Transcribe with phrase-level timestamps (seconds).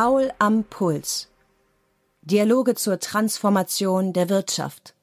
[0.00, 1.28] Paul am Puls.
[2.22, 4.94] Dialoge zur Transformation der Wirtschaft.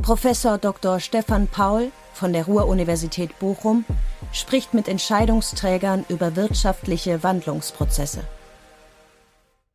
[0.00, 1.00] Professor Dr.
[1.00, 3.84] Stefan Paul von der Ruhr-Universität Bochum
[4.32, 8.22] spricht mit Entscheidungsträgern über wirtschaftliche Wandlungsprozesse.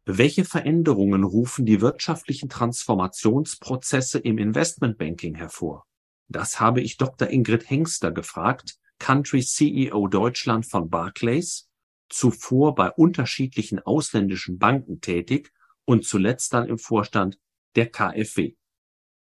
[0.05, 5.83] Welche Veränderungen rufen die wirtschaftlichen Transformationsprozesse im Investmentbanking hervor?
[6.29, 7.29] Das habe ich Dr.
[7.29, 11.67] Ingrid Hengster gefragt, Country CEO Deutschland von Barclays,
[12.09, 15.51] zuvor bei unterschiedlichen ausländischen Banken tätig
[15.85, 17.39] und zuletzt dann im Vorstand
[17.75, 18.55] der KfW.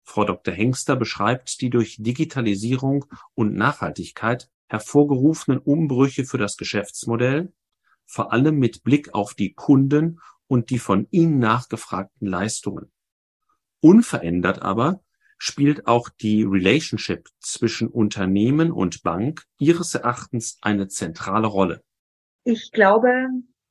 [0.03, 0.53] Frau Dr.
[0.53, 3.05] Hengster beschreibt die durch Digitalisierung
[3.35, 7.53] und Nachhaltigkeit hervorgerufenen Umbrüche für das Geschäftsmodell,
[8.05, 12.91] vor allem mit Blick auf die Kunden und die von ihnen nachgefragten Leistungen.
[13.79, 15.03] Unverändert aber
[15.37, 21.83] spielt auch die Relationship zwischen Unternehmen und Bank ihres Erachtens eine zentrale Rolle.
[22.43, 23.29] Ich glaube,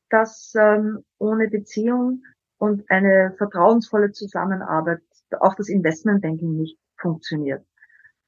[0.09, 2.23] dass ähm, ohne Beziehung
[2.59, 5.01] und eine vertrauensvolle Zusammenarbeit
[5.41, 7.65] auch das Investmentbanking nicht funktioniert.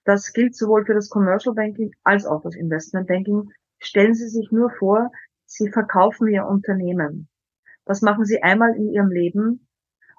[0.04, 3.50] Das gilt sowohl für das Commercial Banking als auch das Investmentbanking.
[3.78, 5.10] Stellen Sie sich nur vor,
[5.46, 7.28] Sie verkaufen Ihr Unternehmen.
[7.86, 9.68] Das machen Sie einmal in Ihrem Leben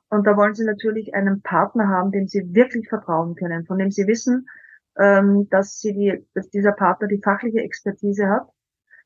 [0.10, 3.92] und da wollen Sie natürlich einen Partner haben, dem Sie wirklich vertrauen können, von dem
[3.92, 4.48] Sie wissen,
[4.98, 8.48] ähm, dass, Sie die, dass dieser Partner die fachliche Expertise hat,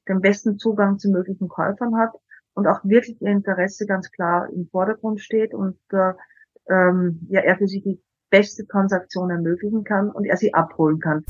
[0.09, 2.11] den besten Zugang zu möglichen Käufern hat
[2.53, 6.13] und auch wirklich Ihr Interesse ganz klar im Vordergrund steht und äh,
[6.69, 11.23] ähm, ja, er für Sie die beste Transaktion ermöglichen kann und er sie abholen kann.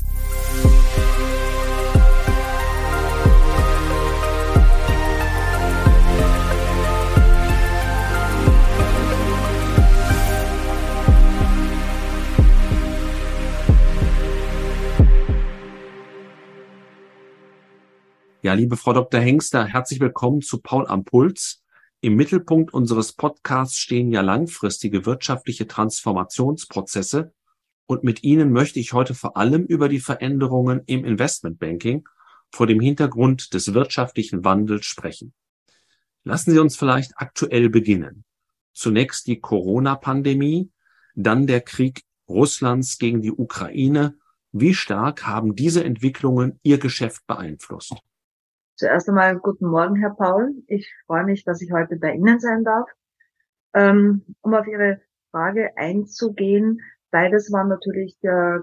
[18.50, 19.20] Ja, liebe Frau Dr.
[19.20, 21.62] Hengster, herzlich willkommen zu Paul am Puls.
[22.00, 27.32] Im Mittelpunkt unseres Podcasts stehen ja langfristige wirtschaftliche Transformationsprozesse
[27.86, 32.08] und mit Ihnen möchte ich heute vor allem über die Veränderungen im Investmentbanking
[32.50, 35.32] vor dem Hintergrund des wirtschaftlichen Wandels sprechen.
[36.24, 38.24] Lassen Sie uns vielleicht aktuell beginnen.
[38.72, 40.72] Zunächst die Corona-Pandemie,
[41.14, 44.18] dann der Krieg Russlands gegen die Ukraine.
[44.50, 47.94] Wie stark haben diese Entwicklungen Ihr Geschäft beeinflusst?
[48.80, 50.54] Zuerst einmal guten Morgen, Herr Paul.
[50.66, 52.88] Ich freue mich, dass ich heute bei Ihnen sein darf.
[53.74, 56.80] Ähm, um auf Ihre Frage einzugehen,
[57.10, 58.16] beides waren natürlich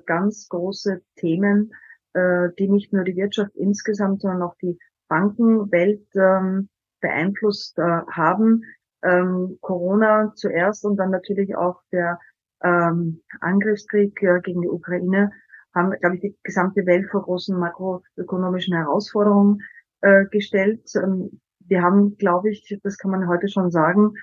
[0.08, 1.72] ganz große Themen,
[2.14, 6.70] äh, die nicht nur die Wirtschaft insgesamt, sondern auch die Bankenwelt ähm,
[7.00, 8.64] beeinflusst äh, haben.
[9.04, 12.20] Ähm, Corona zuerst und dann natürlich auch der
[12.60, 15.32] Angriffskrieg äh, gegen die Ukraine
[15.76, 19.62] haben, glaube ich, die gesamte Welt vor großen makroökonomischen Herausforderungen
[20.02, 20.90] äh, gestellt.
[20.96, 24.14] Ähm, wir haben, glaube ich, das kann man heute schon sagen,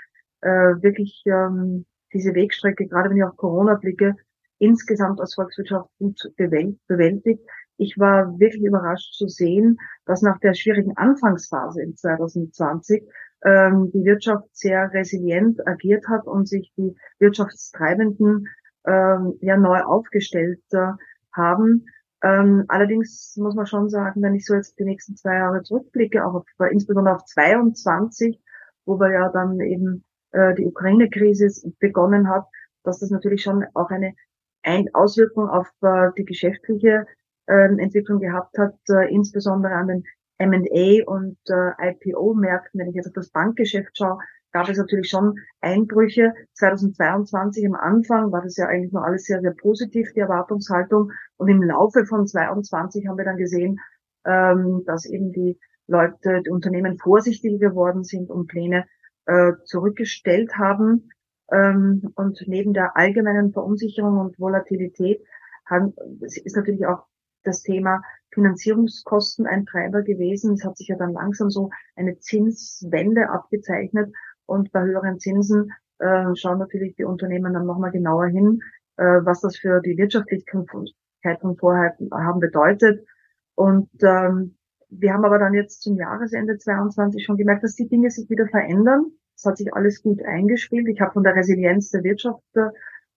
[0.41, 4.15] äh, wirklich ähm, diese Wegstrecke, gerade wenn ich auf Corona blicke,
[4.59, 7.43] insgesamt als Volkswirtschaft gut bewältigt.
[7.77, 13.03] Ich war wirklich überrascht zu sehen, dass nach der schwierigen Anfangsphase in 2020
[13.45, 18.47] ähm, die Wirtschaft sehr resilient agiert hat und sich die Wirtschaftstreibenden
[18.87, 20.93] ähm, ja neu aufgestellt äh,
[21.33, 21.87] haben.
[22.25, 26.25] Ähm, allerdings muss man schon sagen, wenn ich so jetzt die nächsten zwei Jahre zurückblicke,
[26.25, 28.41] auch auf, insbesondere auf 22,
[28.87, 32.47] wo wir ja dann eben äh, die Ukraine-Krise begonnen hat,
[32.83, 34.15] dass das natürlich schon auch eine
[34.63, 37.07] Ein Auswirkung auf äh, die geschäftliche
[37.47, 40.05] äh, Entwicklung gehabt hat, äh, insbesondere an den
[40.39, 42.81] M&A und äh, IPO-Märkten.
[42.81, 44.19] Wenn ich jetzt auf das Bankgeschäft schaue,
[44.55, 46.33] gab es natürlich schon Einbrüche.
[46.55, 51.11] 2022 am Anfang war das ja eigentlich noch alles sehr, sehr positiv, die Erwartungshaltung.
[51.37, 53.81] Und im Laufe von 2022 haben wir dann gesehen,
[54.25, 58.87] ähm, dass eben die Leute, die Unternehmen vorsichtiger geworden sind und Pläne
[59.27, 61.11] äh, zurückgestellt haben.
[61.51, 65.21] Ähm, und neben der allgemeinen Verunsicherung und Volatilität
[65.67, 67.07] haben, ist natürlich auch
[67.43, 68.03] das Thema
[68.33, 70.55] Finanzierungskosten ein Treiber gewesen.
[70.55, 74.15] Es hat sich ja dann langsam so eine Zinswende abgezeichnet
[74.47, 78.61] und bei höheren Zinsen äh, schauen natürlich die Unternehmen dann nochmal genauer hin,
[78.97, 83.07] äh, was das für die Wirtschaftlichkeit von Vorhaben bedeutet.
[83.55, 84.57] Und ähm,
[84.91, 88.47] wir haben aber dann jetzt zum Jahresende 22 schon gemerkt, dass die Dinge sich wieder
[88.47, 89.07] verändern.
[89.37, 90.89] Es hat sich alles gut eingespielt.
[90.89, 92.43] Ich habe von der Resilienz der Wirtschaft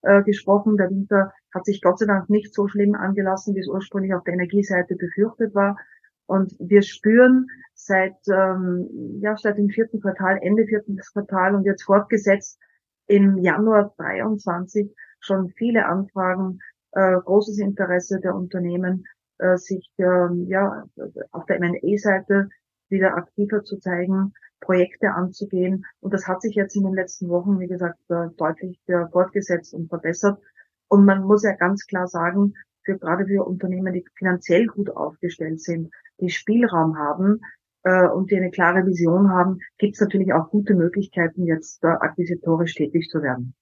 [0.02, 0.78] äh, gesprochen.
[0.78, 4.24] Der Winter hat sich Gott sei Dank nicht so schlimm angelassen, wie es ursprünglich auf
[4.24, 5.78] der Energieseite befürchtet war.
[6.28, 11.84] Und wir spüren seit, ähm, ja, seit dem vierten Quartal, Ende vierten Quartal und jetzt
[11.84, 12.60] fortgesetzt
[13.08, 16.60] im Januar 23 schon viele Anfragen,
[16.92, 19.06] äh, großes Interesse der Unternehmen,
[19.40, 20.84] äh, sich ähm, ja
[21.32, 22.50] auf der M&A-Seite
[22.90, 24.34] wieder aktiver zu zeigen.
[24.60, 25.86] Projekte anzugehen.
[26.00, 29.74] Und das hat sich jetzt in den letzten Wochen, wie gesagt, äh, deutlich äh, fortgesetzt
[29.74, 30.40] und verbessert.
[30.88, 32.54] Und man muss ja ganz klar sagen,
[32.84, 37.42] für gerade für Unternehmen, die finanziell gut aufgestellt sind, die Spielraum haben
[37.84, 41.88] äh, und die eine klare Vision haben, gibt es natürlich auch gute Möglichkeiten, jetzt äh,
[41.88, 43.56] akquisitorisch tätig zu werden.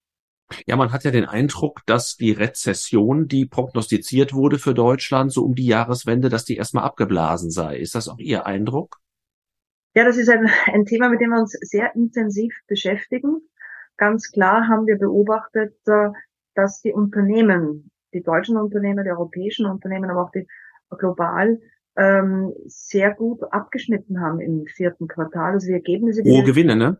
[0.68, 5.44] Ja, man hat ja den Eindruck, dass die Rezession, die prognostiziert wurde für Deutschland, so
[5.44, 7.78] um die Jahreswende, dass die erstmal abgeblasen sei.
[7.78, 8.98] Ist das auch Ihr Eindruck?
[9.96, 13.42] Ja, das ist ein, ein Thema, mit dem wir uns sehr intensiv beschäftigen.
[13.98, 16.10] Ganz klar haben wir beobachtet, äh,
[16.54, 20.48] dass die Unternehmen, die deutschen Unternehmen, die europäischen Unternehmen, aber auch die
[20.98, 21.60] global
[21.98, 25.54] ähm, sehr gut abgeschnitten haben im vierten Quartal.
[25.54, 26.24] Also die Ergebnisse.
[26.24, 27.00] Die hohe Gewinne, ne?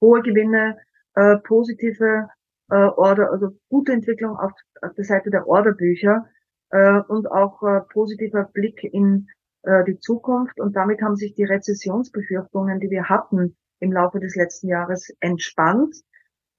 [0.00, 0.78] Hohe Gewinne,
[1.14, 2.28] äh, positive
[2.70, 6.26] äh, Order, also gute Entwicklung auf, auf der Seite der Orderbücher
[6.70, 9.28] äh, und auch äh, positiver Blick in
[9.62, 10.58] äh, die Zukunft.
[10.58, 15.94] Und damit haben sich die Rezessionsbefürchtungen, die wir hatten im Laufe des letzten Jahres, entspannt.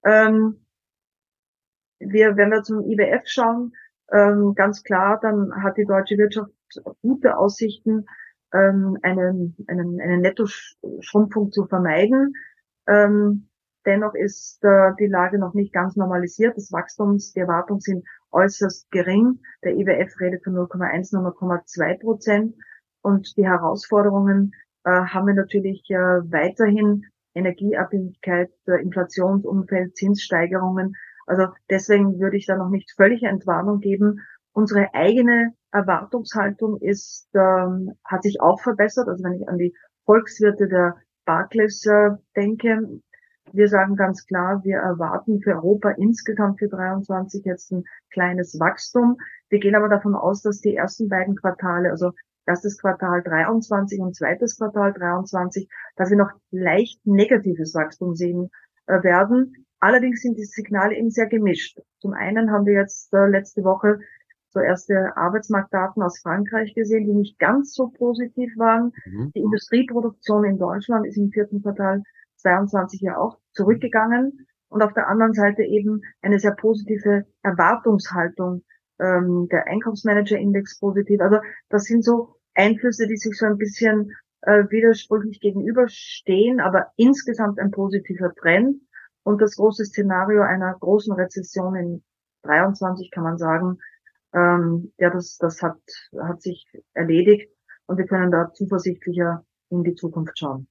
[0.05, 0.65] Ähm,
[1.99, 3.73] wir, wenn wir zum IWF schauen,
[4.13, 6.51] ähm, ganz klar, dann hat die deutsche Wirtschaft
[7.01, 8.05] gute Aussichten,
[8.53, 12.33] ähm, einen, einen, eine Nettoschrumpfung zu vermeiden.
[12.87, 13.49] Ähm,
[13.85, 16.55] dennoch ist äh, die Lage noch nicht ganz normalisiert.
[16.55, 19.39] Das Wachstums, die Erwartungen sind äußerst gering.
[19.63, 22.55] Der IWF redet von 0,1, 0,2 Prozent.
[23.01, 27.05] Und die Herausforderungen äh, haben wir natürlich äh, weiterhin
[27.35, 30.95] Energieabhängigkeit, äh, Inflationsumfeld, Zinssteigerungen.
[31.25, 34.21] Also deswegen würde ich da noch nicht völlige Entwarnung geben.
[34.51, 39.07] Unsere eigene Erwartungshaltung ist, ähm, hat sich auch verbessert.
[39.07, 39.73] Also wenn ich an die
[40.05, 43.01] Volkswirte der Barclays äh, denke,
[43.51, 49.17] wir sagen ganz klar, wir erwarten für Europa insgesamt für 23 jetzt ein kleines Wachstum.
[49.49, 52.11] Wir gehen aber davon aus, dass die ersten beiden Quartale, also
[52.45, 58.49] erstes Quartal 23 und zweites Quartal 23, dass wir noch leicht negatives Wachstum sehen
[58.87, 59.62] äh, werden.
[59.83, 61.77] Allerdings sind die Signale eben sehr gemischt.
[61.99, 63.99] Zum einen haben wir jetzt äh, letzte Woche
[64.51, 68.93] so erste Arbeitsmarktdaten aus Frankreich gesehen, die nicht ganz so positiv waren.
[69.05, 69.33] Mhm.
[69.35, 72.01] Die Industrieproduktion in Deutschland ist im vierten Quartal
[72.37, 74.47] 22 ja auch zurückgegangen.
[74.69, 78.63] Und auf der anderen Seite eben eine sehr positive Erwartungshaltung
[79.01, 81.19] ähm, der Einkaufsmanager-Index positiv.
[81.19, 84.13] Also das sind so Einflüsse, die sich so ein bisschen
[84.43, 88.77] äh, widersprüchlich gegenüberstehen, aber insgesamt ein positiver Trend.
[89.23, 92.03] Und das große Szenario einer großen Rezession in
[92.43, 93.79] 23 kann man sagen,
[94.33, 95.79] ähm, ja, das, das hat,
[96.19, 97.49] hat sich erledigt
[97.85, 100.67] und wir können da zuversichtlicher in die Zukunft schauen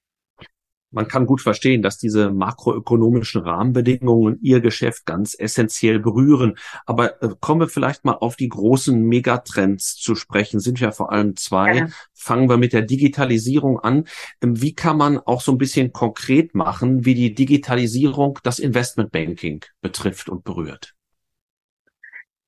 [0.93, 6.57] man kann gut verstehen, dass diese makroökonomischen Rahmenbedingungen ihr Geschäft ganz essentiell berühren.
[6.87, 10.61] Aber äh, kommen wir vielleicht mal auf die großen Megatrends zu sprechen.
[10.61, 11.77] Sind ja vor allem zwei.
[11.77, 11.87] Ja.
[12.15, 14.05] Fangen wir mit der Digitalisierung an.
[14.43, 19.65] Ähm, wie kann man auch so ein bisschen konkret machen, wie die Digitalisierung das Investmentbanking
[19.81, 20.95] betrifft und berührt?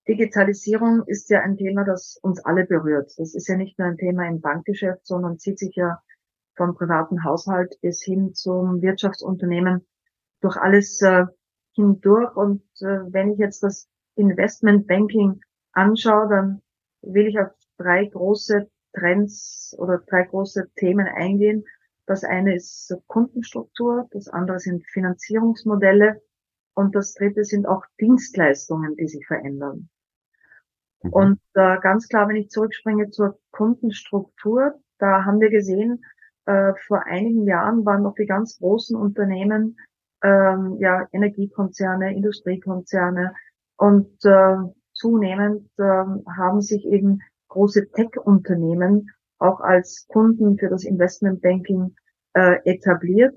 [0.07, 3.11] Digitalisierung ist ja ein Thema, das uns alle berührt.
[3.17, 5.99] Das ist ja nicht nur ein Thema im Bankgeschäft, sondern zieht sich ja
[6.57, 9.87] vom privaten Haushalt bis hin zum Wirtschaftsunternehmen
[10.41, 11.27] durch alles äh,
[11.73, 12.35] hindurch.
[12.37, 15.41] Und äh, wenn ich jetzt das Investmentbanking
[15.73, 16.63] anschaue, dann
[17.03, 21.65] will ich auf drei große Trends oder drei große Themen eingehen.
[22.07, 26.23] Das eine ist Kundenstruktur, das andere sind Finanzierungsmodelle
[26.75, 29.89] und das dritte sind auch Dienstleistungen, die sich verändern.
[31.03, 31.13] Mhm.
[31.13, 36.05] Und äh, ganz klar, wenn ich zurückspringe zur Kundenstruktur, da haben wir gesehen,
[36.47, 39.77] äh, vor einigen Jahren waren noch die ganz großen Unternehmen,
[40.23, 43.35] ähm, ja, Energiekonzerne, Industriekonzerne
[43.77, 44.57] und äh,
[44.93, 46.05] zunehmend äh,
[46.37, 51.95] haben sich eben große Tech-Unternehmen auch als Kunden für das Investmentbanking
[52.35, 53.35] äh, etabliert.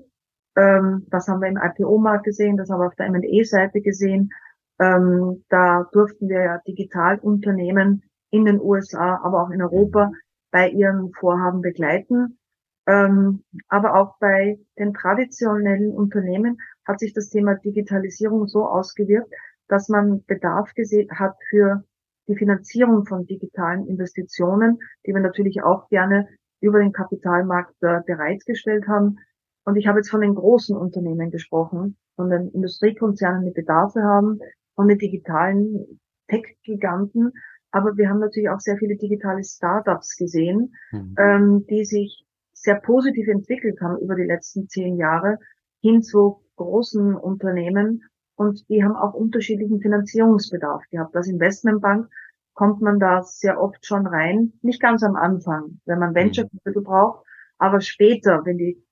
[0.56, 4.30] Ähm, das haben wir im IPO-Markt gesehen, das haben wir auf der M&E-Seite gesehen.
[4.80, 10.12] Ähm, da durften wir ja Digitalunternehmen in den USA, aber auch in Europa
[10.50, 12.38] bei ihren Vorhaben begleiten.
[12.88, 19.30] Ähm, aber auch bei den traditionellen Unternehmen hat sich das Thema Digitalisierung so ausgewirkt,
[19.68, 21.84] dass man Bedarf gesehen hat für
[22.28, 26.28] die Finanzierung von digitalen Investitionen, die wir natürlich auch gerne
[26.60, 29.18] über den Kapitalmarkt äh, bereitgestellt haben.
[29.64, 34.40] Und ich habe jetzt von den großen Unternehmen gesprochen, von den Industriekonzernen, die Bedarfe haben,
[34.76, 37.32] von den digitalen Tech-Giganten.
[37.70, 41.14] Aber wir haben natürlich auch sehr viele digitale Startups gesehen, mhm.
[41.18, 42.24] ähm, die sich
[42.62, 45.38] sehr positiv entwickelt haben über die letzten zehn Jahre
[45.80, 48.02] hin zu großen Unternehmen
[48.36, 51.14] und die haben auch unterschiedlichen Finanzierungsbedarf gehabt.
[51.16, 52.08] Als Investmentbank
[52.54, 56.58] kommt man da sehr oft schon rein, nicht ganz am Anfang, wenn man Venture mhm.
[56.64, 57.26] Capital braucht,
[57.58, 58.82] aber später, wenn die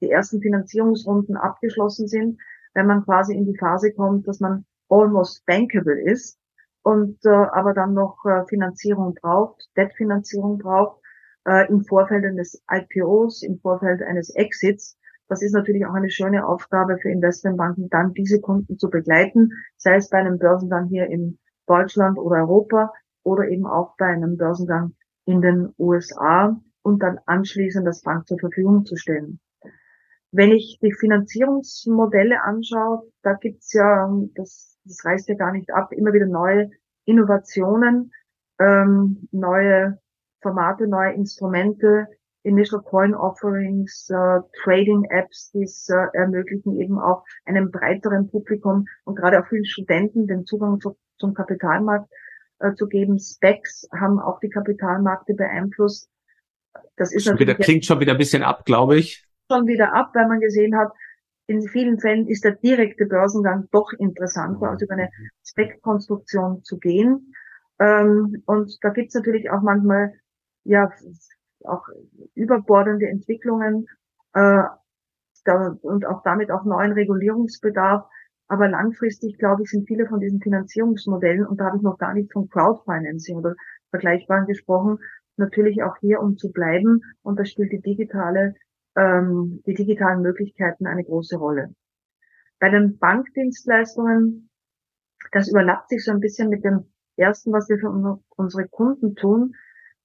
[0.00, 2.38] die ersten Finanzierungsrunden abgeschlossen sind,
[2.74, 6.38] wenn man quasi in die Phase kommt, dass man almost bankable ist
[6.82, 11.00] und äh, aber dann noch äh, Finanzierung braucht, Debtfinanzierung braucht,
[11.46, 14.96] äh, im Vorfeld eines IPOs, im Vorfeld eines Exits.
[15.28, 19.96] Das ist natürlich auch eine schöne Aufgabe für Investmentbanken, dann diese Kunden zu begleiten, sei
[19.96, 24.94] es bei einem Börsengang hier in Deutschland oder Europa oder eben auch bei einem Börsengang
[25.24, 29.40] in den USA und dann anschließend das Bank zur Verfügung zu stellen.
[30.30, 35.92] Wenn ich die Finanzierungsmodelle anschaue, da gibt's ja, das, das reißt ja gar nicht ab,
[35.92, 36.70] immer wieder neue
[37.06, 38.12] Innovationen,
[38.58, 39.98] ähm, neue
[40.44, 42.06] Formate, neue Instrumente,
[42.44, 48.84] Initial Coin Offerings, äh, Trading Apps, die es äh, ermöglichen eben auch einem breiteren Publikum
[49.04, 52.10] und gerade auch vielen Studenten den Zugang zu, zum Kapitalmarkt
[52.58, 53.18] äh, zu geben.
[53.18, 56.10] Specs haben auch die Kapitalmärkte beeinflusst.
[56.96, 59.24] Das ist schon wieder, klingt schon wieder ein bisschen ab, glaube ich.
[59.50, 60.92] Schon wieder ab, weil man gesehen hat,
[61.46, 65.10] in vielen Fällen ist der direkte Börsengang doch interessanter, als über eine
[65.46, 67.34] Spec-Konstruktion zu gehen.
[67.78, 70.12] Ähm, und da gibt's natürlich auch manchmal
[70.64, 70.90] ja
[71.64, 71.86] auch
[72.34, 73.86] überbordende Entwicklungen
[74.34, 74.62] äh,
[75.44, 78.04] da, und auch damit auch neuen Regulierungsbedarf.
[78.48, 82.12] Aber langfristig, glaube ich, sind viele von diesen Finanzierungsmodellen, und da habe ich noch gar
[82.12, 83.54] nicht von Crowdfinancing oder
[83.90, 84.98] Vergleichbaren gesprochen,
[85.36, 87.00] natürlich auch hier, um zu bleiben.
[87.22, 88.54] Und da spielt die digitale,
[88.96, 91.74] ähm, die digitalen Möglichkeiten eine große Rolle.
[92.60, 94.50] Bei den Bankdienstleistungen,
[95.32, 96.84] das überlappt sich so ein bisschen mit dem
[97.16, 97.90] ersten, was wir für
[98.36, 99.54] unsere Kunden tun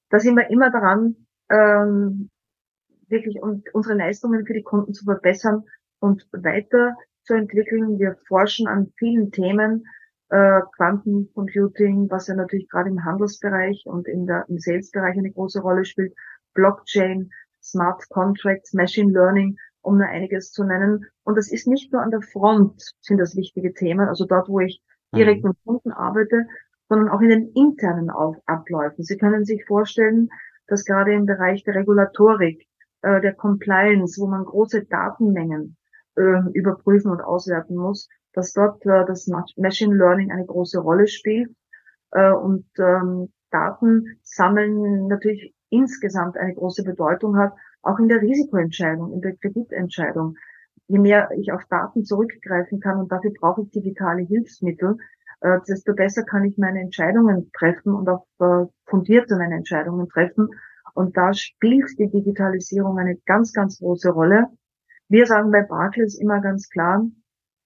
[0.10, 1.16] da sind wir immer daran,
[1.50, 2.30] ähm,
[3.08, 3.40] wirklich
[3.74, 5.64] unsere Leistungen für die Kunden zu verbessern
[6.00, 8.00] und weiterzuentwickeln.
[8.00, 9.86] Wir forschen an vielen Themen,
[10.30, 15.62] äh, Quantencomputing, was ja natürlich gerade im Handelsbereich und in der, im Sales-Bereich eine große
[15.62, 16.14] Rolle spielt,
[16.54, 21.06] Blockchain, Smart Contracts, Machine Learning, um nur einiges zu nennen.
[21.24, 24.60] Und das ist nicht nur an der Front sind das wichtige Themen, also dort, wo
[24.60, 24.82] ich
[25.16, 25.50] direkt mhm.
[25.50, 26.46] mit Kunden arbeite,
[26.90, 29.04] sondern auch in den internen Abläufen.
[29.04, 30.30] Sie können sich vorstellen,
[30.68, 32.68] dass gerade im Bereich der Regulatorik,
[33.04, 35.78] äh, der Compliance, wo man große Datenmengen
[36.18, 41.56] äh, überprüfen und auswerten muss, dass dort äh, das Machine Learning eine große Rolle spielt
[42.12, 49.14] äh, und ähm, Daten sammeln natürlich insgesamt eine große Bedeutung hat, auch in der Risikoentscheidung,
[49.14, 50.36] in der Kreditentscheidung.
[50.88, 54.98] Je mehr ich auf Daten zurückgreifen kann und dafür brauche ich digitale Hilfsmittel,
[55.42, 60.50] äh, desto besser kann ich meine Entscheidungen treffen und auch äh, fundierte meine Entscheidungen treffen.
[60.94, 64.48] Und da spielt die Digitalisierung eine ganz, ganz große Rolle.
[65.08, 67.06] Wir sagen bei Barclays immer ganz klar,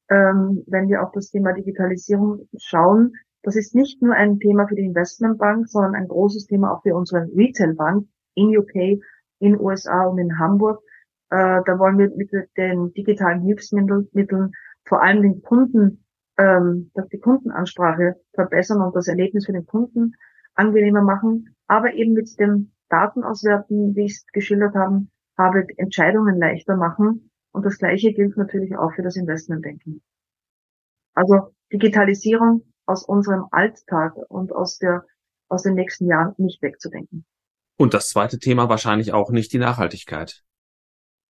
[0.10, 4.76] ähm, wenn wir auf das Thema Digitalisierung schauen, das ist nicht nur ein Thema für
[4.76, 9.02] die Investmentbank, sondern ein großes Thema auch für unsere Retailbank in UK,
[9.40, 10.82] in USA und in Hamburg.
[11.30, 14.52] Äh, da wollen wir mit den digitalen Hilfsmitteln
[14.86, 16.03] vor allem den Kunden
[16.38, 20.14] ähm, dass die Kundenansprache verbessern und das Erlebnis für den Kunden
[20.56, 26.76] angenehmer machen, aber eben mit dem Datenauswerten, wie ich es geschildert haben, habe, Entscheidungen leichter
[26.76, 27.32] machen.
[27.52, 30.02] Und das Gleiche gilt natürlich auch für das Investmentbanking.
[31.16, 35.06] Also Digitalisierung aus unserem Alltag und aus der,
[35.50, 37.26] aus den nächsten Jahren nicht wegzudenken.
[37.78, 40.44] Und das zweite Thema wahrscheinlich auch nicht die Nachhaltigkeit.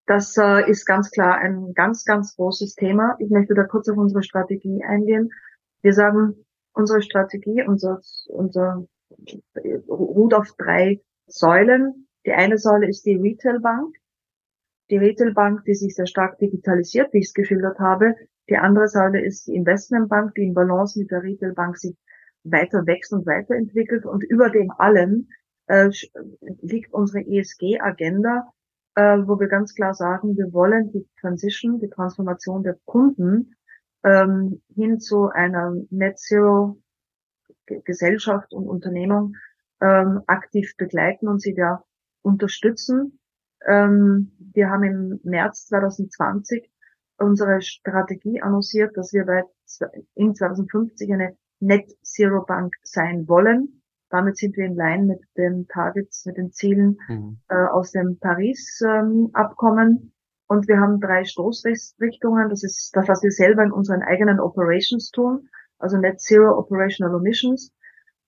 [0.06, 3.16] Das äh, ist ganz klar ein ganz, ganz großes Thema.
[3.20, 5.32] Ich möchte da kurz auf unsere Strategie eingehen.
[5.82, 8.86] Wir sagen, unsere Strategie, unser, unser
[9.88, 12.08] ruht auf drei Säulen.
[12.26, 13.96] Die eine Säule ist die Retailbank.
[14.90, 18.16] Die Retailbank, die sich sehr stark digitalisiert, wie ich es geschildert habe.
[18.50, 21.96] Die andere Säule ist die Investmentbank, die in Balance mit der Retailbank sich
[22.44, 24.06] weiter wächst und weiterentwickelt.
[24.06, 25.30] Und über dem allen
[25.68, 25.90] äh,
[26.62, 28.52] liegt unsere ESG-Agenda,
[28.96, 33.56] äh, wo wir ganz klar sagen, wir wollen die Transition, die Transformation der Kunden
[34.04, 36.78] ähm, hin zu einer Net Zero
[37.66, 39.36] Gesellschaft und Unternehmung
[39.82, 41.84] ähm, aktiv begleiten und sie da
[42.22, 43.20] unterstützen.
[43.66, 46.70] Ähm, wir haben im März 2020
[47.18, 49.44] unsere Strategie annonciert, dass wir bei
[50.16, 53.83] in 2050 eine Net Zero Bank sein wollen.
[54.14, 57.40] Damit sind wir in Line mit den Targets, mit den Zielen mhm.
[57.50, 59.90] äh, aus dem Paris-Abkommen.
[59.90, 60.12] Ähm,
[60.46, 62.48] und wir haben drei Stoßrichtungen.
[62.50, 67.18] Das ist das, was wir selber in unseren eigenen Operations tun, also Net Zero Operational
[67.18, 67.74] Emissions.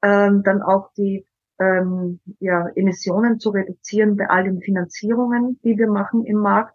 [0.01, 1.27] Ähm, dann auch die
[1.59, 6.73] ähm, ja, Emissionen zu reduzieren bei all den Finanzierungen, die wir machen im Markt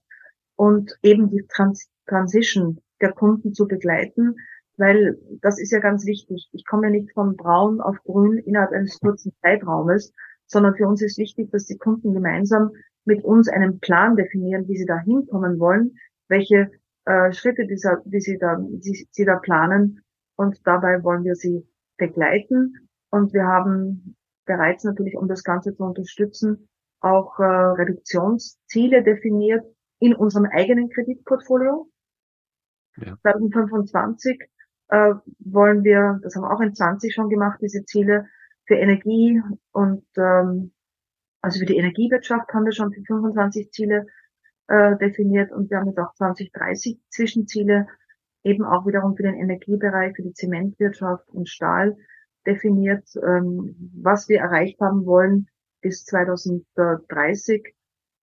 [0.54, 4.36] und eben die Trans Transition der Kunden zu begleiten,
[4.80, 6.48] weil das ist ja ganz wichtig.
[6.52, 10.12] Ich komme ja nicht von braun auf grün innerhalb eines kurzen Zeitraumes,
[10.46, 12.70] sondern für uns ist wichtig, dass die Kunden gemeinsam
[13.04, 15.96] mit uns einen Plan definieren, wie sie da hinkommen wollen,
[16.28, 16.70] welche
[17.04, 20.02] äh, Schritte dieser, die sie da, die, sie da planen.
[20.36, 21.68] Und dabei wollen wir sie
[21.98, 22.88] begleiten.
[23.10, 26.68] Und wir haben bereits natürlich, um das Ganze zu unterstützen,
[27.00, 29.64] auch äh, Reduktionsziele definiert
[29.98, 31.90] in unserem eigenen Kreditportfolio.
[32.96, 33.16] Ja.
[33.22, 34.40] 2025
[34.90, 38.26] äh, wollen wir, das haben wir auch in 20 schon gemacht, diese Ziele
[38.66, 39.40] für Energie
[39.72, 40.72] und ähm,
[41.42, 44.06] also für die Energiewirtschaft haben wir schon für 25 Ziele
[44.68, 47.86] äh, definiert und wir haben jetzt auch 2030 Zwischenziele
[48.42, 51.96] eben auch wiederum für den Energiebereich, für die Zementwirtschaft und Stahl
[52.46, 55.48] definiert, ähm, was wir erreicht haben wollen
[55.82, 57.74] bis 2030.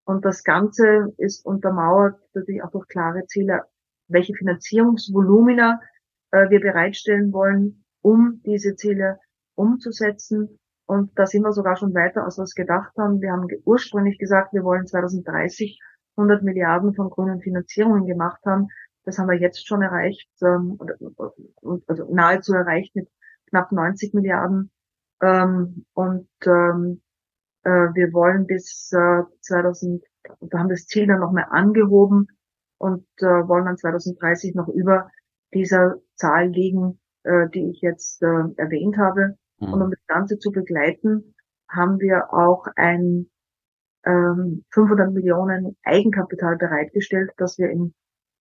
[0.06, 3.64] Und das Ganze ist untermauert natürlich auch durch klare Ziele,
[4.08, 5.82] welche Finanzierungsvolumina
[6.31, 9.19] äh, wir bereitstellen wollen, um diese Ziele
[9.55, 10.60] umzusetzen.
[10.86, 13.22] Und da sind wir sogar schon weiter, als wir es gedacht haben.
[13.22, 15.79] Wir haben ursprünglich gesagt, wir wollen 2030
[16.17, 18.67] 100 Milliarden von grünen Finanzierungen gemacht haben.
[19.05, 20.77] Das haben wir jetzt schon erreicht, ähm,
[21.88, 23.10] also nahezu erreicht mit
[23.50, 24.72] knapp 90 Milliarden.
[25.22, 27.01] Ähm, und ähm,
[27.63, 30.03] äh, wir wollen bis äh, 2000,
[30.41, 32.27] da haben das Ziel dann nochmal angehoben
[32.77, 35.10] und äh, wollen dann 2030 noch über
[35.54, 39.38] dieser Zahl liegen, äh, die ich jetzt äh, erwähnt habe.
[39.60, 39.74] Mhm.
[39.74, 41.36] Und um das Ganze zu begleiten,
[41.70, 43.30] haben wir auch ein
[44.06, 47.94] ähm, 500 Millionen Eigenkapital bereitgestellt, dass wir in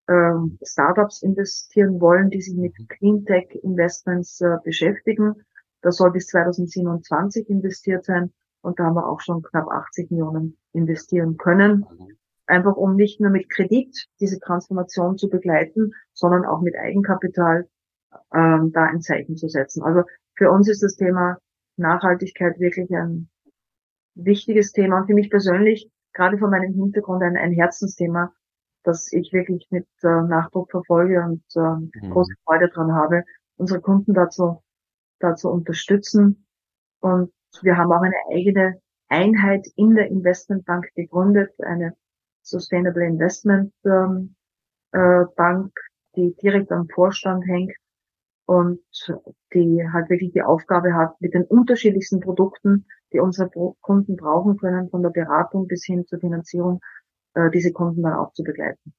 [0.09, 2.87] ähm, Startups investieren wollen, die sich mit mhm.
[2.87, 5.35] Cleantech Investments äh, beschäftigen.
[5.81, 10.57] Das soll bis 2027 investiert sein und da haben wir auch schon knapp 80 Millionen
[10.73, 11.85] investieren können.
[12.47, 17.67] Einfach um nicht nur mit Kredit diese Transformation zu begleiten, sondern auch mit Eigenkapital
[18.33, 19.83] ähm, da ein Zeichen zu setzen.
[19.83, 20.03] Also
[20.35, 21.37] für uns ist das Thema
[21.75, 23.29] Nachhaltigkeit wirklich ein
[24.15, 28.33] wichtiges Thema und für mich persönlich, gerade von meinem Hintergrund, ein, ein Herzensthema,
[28.83, 32.11] das ich wirklich mit äh, Nachdruck verfolge und äh, mhm.
[32.11, 33.23] große Freude dran habe,
[33.57, 34.63] unsere Kunden dazu,
[35.19, 36.47] dazu unterstützen.
[37.01, 41.95] Und wir haben auch eine eigene Einheit in der Investmentbank gegründet, eine
[42.47, 44.35] Sustainable Investment ähm,
[44.93, 45.73] äh, Bank,
[46.15, 47.75] die direkt am Vorstand hängt
[48.45, 48.79] und
[49.53, 53.49] die halt wirklich die Aufgabe hat, mit den unterschiedlichsten Produkten, die unsere
[53.81, 56.79] Kunden brauchen können, von der Beratung bis hin zur Finanzierung,
[57.33, 58.93] äh, diese Kunden dann auch zu begleiten.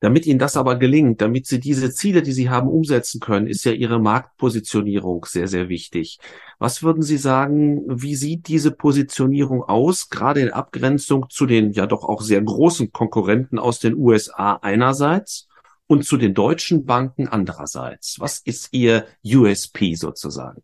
[0.00, 3.64] Damit Ihnen das aber gelingt, damit Sie diese Ziele, die Sie haben, umsetzen können, ist
[3.64, 6.18] ja Ihre Marktpositionierung sehr, sehr wichtig.
[6.58, 11.86] Was würden Sie sagen, wie sieht diese Positionierung aus, gerade in Abgrenzung zu den ja
[11.86, 15.48] doch auch sehr großen Konkurrenten aus den USA einerseits
[15.86, 18.18] und zu den deutschen Banken andererseits?
[18.20, 20.62] Was ist Ihr USP sozusagen?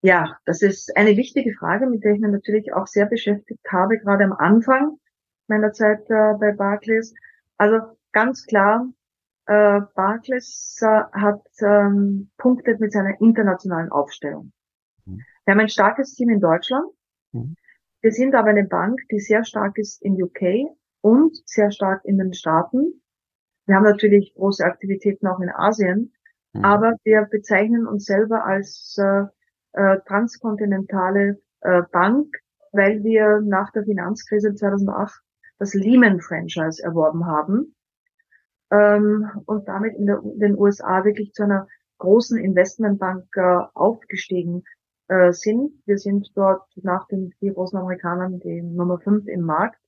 [0.00, 3.98] Ja, das ist eine wichtige Frage, mit der ich mich natürlich auch sehr beschäftigt habe,
[3.98, 4.98] gerade am Anfang
[5.48, 7.14] meiner Zeit äh, bei Barclays.
[7.56, 7.78] Also
[8.12, 8.88] ganz klar,
[9.46, 14.52] äh, Barclays äh, hat ähm, punktet mit seiner internationalen Aufstellung.
[15.04, 15.20] Mhm.
[15.44, 16.86] Wir haben ein starkes Team in Deutschland.
[17.32, 17.56] Mhm.
[18.00, 22.18] Wir sind aber eine Bank, die sehr stark ist in UK und sehr stark in
[22.18, 23.02] den Staaten.
[23.66, 26.12] Wir haben natürlich große Aktivitäten auch in Asien,
[26.52, 26.64] mhm.
[26.64, 29.24] aber wir bezeichnen uns selber als äh,
[29.72, 32.34] äh, transkontinentale äh, Bank,
[32.72, 35.22] weil wir nach der Finanzkrise 2008
[35.58, 37.74] das Lehman-Franchise erworben haben
[38.70, 41.66] ähm, und damit in, der, in, den USA wirklich zu einer
[41.98, 44.64] großen Investmentbank äh, aufgestiegen
[45.08, 45.72] äh, sind.
[45.86, 49.80] Wir sind dort nach den vier großen Amerikanern die Nummer fünf im Markt.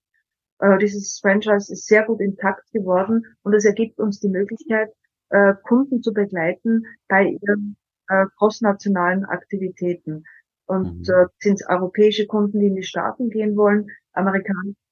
[0.59, 4.93] Äh, dieses Franchise ist sehr gut intakt geworden und es ergibt uns die Möglichkeit,
[5.31, 7.77] äh, Kunden zu begleiten bei ihren
[8.09, 10.25] äh, crossnationalen Aktivitäten.
[10.67, 11.15] Und mhm.
[11.15, 14.86] äh, sind es europäische Kunden, die in die Staaten gehen wollen, amerikanische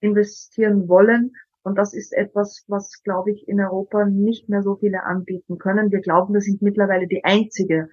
[0.00, 1.32] investieren wollen.
[1.62, 5.90] Und das ist etwas, was, glaube ich, in Europa nicht mehr so viele anbieten können.
[5.90, 7.88] Wir glauben, wir sind mittlerweile die einzige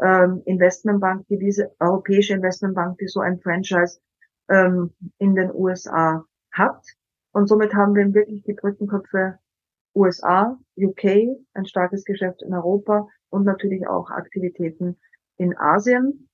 [0.00, 3.98] ähm, Investmentbank, die diese europäische Investmentbank, die so ein Franchise
[4.48, 6.84] ähm, in den USA hat.
[7.32, 9.38] Und somit haben wir wirklich die Brückenköpfe
[9.94, 11.04] USA, UK,
[11.54, 14.98] ein starkes Geschäft in Europa und natürlich auch Aktivitäten
[15.36, 16.28] in Asien.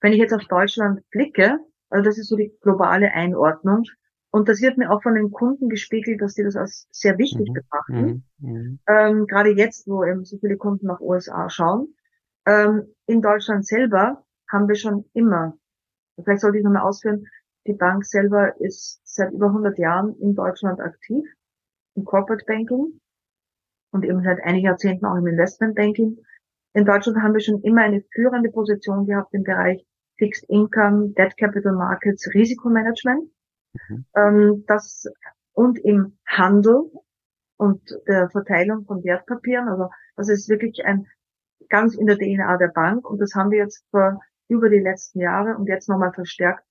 [0.00, 1.58] Wenn ich jetzt auf Deutschland blicke,
[1.90, 3.84] also das ist so die globale Einordnung.
[4.30, 7.48] Und das wird mir auch von den Kunden gespiegelt, dass die das als sehr wichtig
[7.48, 7.54] mhm.
[7.54, 8.24] betrachten.
[8.38, 8.50] Mhm.
[8.50, 8.78] mhm.
[8.86, 11.94] Ähm, gerade jetzt, wo eben so viele Kunden nach USA schauen.
[12.46, 15.56] Ähm, in Deutschland selber haben wir schon immer,
[16.22, 17.26] vielleicht sollte ich nochmal ausführen,
[17.66, 21.24] die Bank selber ist seit über 100 Jahren in Deutschland aktiv,
[21.94, 23.00] im Corporate Banking
[23.90, 26.18] und eben seit einigen Jahrzehnten auch im Investment Banking.
[26.74, 29.84] In Deutschland haben wir schon immer eine führende Position gehabt im Bereich
[30.18, 33.30] Fixed Income, Debt Capital Markets, Risikomanagement.
[33.88, 34.04] Mhm.
[34.14, 35.06] Ähm, das
[35.52, 36.90] und im Handel
[37.56, 39.68] und der Verteilung von Wertpapieren.
[39.68, 41.06] Also das ist wirklich ein
[41.68, 45.20] ganz in der DNA der Bank und das haben wir jetzt vor über die letzten
[45.20, 46.64] Jahre und jetzt nochmal verstärkt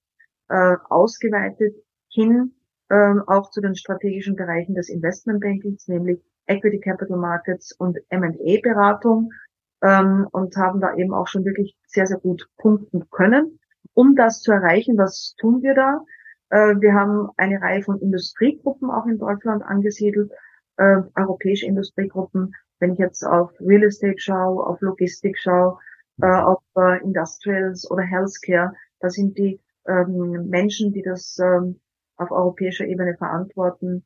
[0.50, 1.76] äh, ausgeweitet
[2.10, 2.54] hin
[2.90, 9.32] äh, auch zu den strategischen Bereichen des Investmentbankings, nämlich Equity Capital Markets und M&A-Beratung
[9.86, 13.60] ähm, und haben da eben auch schon wirklich sehr, sehr gut punkten können.
[13.94, 16.02] Um das zu erreichen, was tun wir da?
[16.50, 20.32] Äh, wir haben eine Reihe von Industriegruppen auch in Deutschland angesiedelt,
[20.78, 22.54] äh, europäische Industriegruppen.
[22.80, 25.78] Wenn ich jetzt auf Real Estate schaue, auf Logistik schaue,
[26.22, 31.80] äh, auf äh, Industrials oder Healthcare, da sind die ähm, Menschen, die das ähm,
[32.18, 34.04] auf europäischer Ebene verantworten,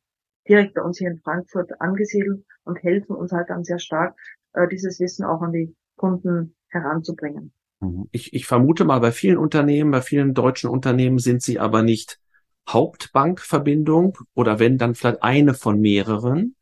[0.48, 4.16] direkt bei uns hier in Frankfurt angesiedelt und helfen uns halt dann sehr stark,
[4.52, 7.52] äh, dieses Wissen auch an die Kunden heranzubringen.
[7.80, 8.08] Mhm.
[8.12, 12.18] Ich, ich vermute mal, bei vielen Unternehmen, bei vielen deutschen Unternehmen sind sie aber nicht
[12.68, 16.54] Hauptbankverbindung oder wenn dann vielleicht eine von mehreren.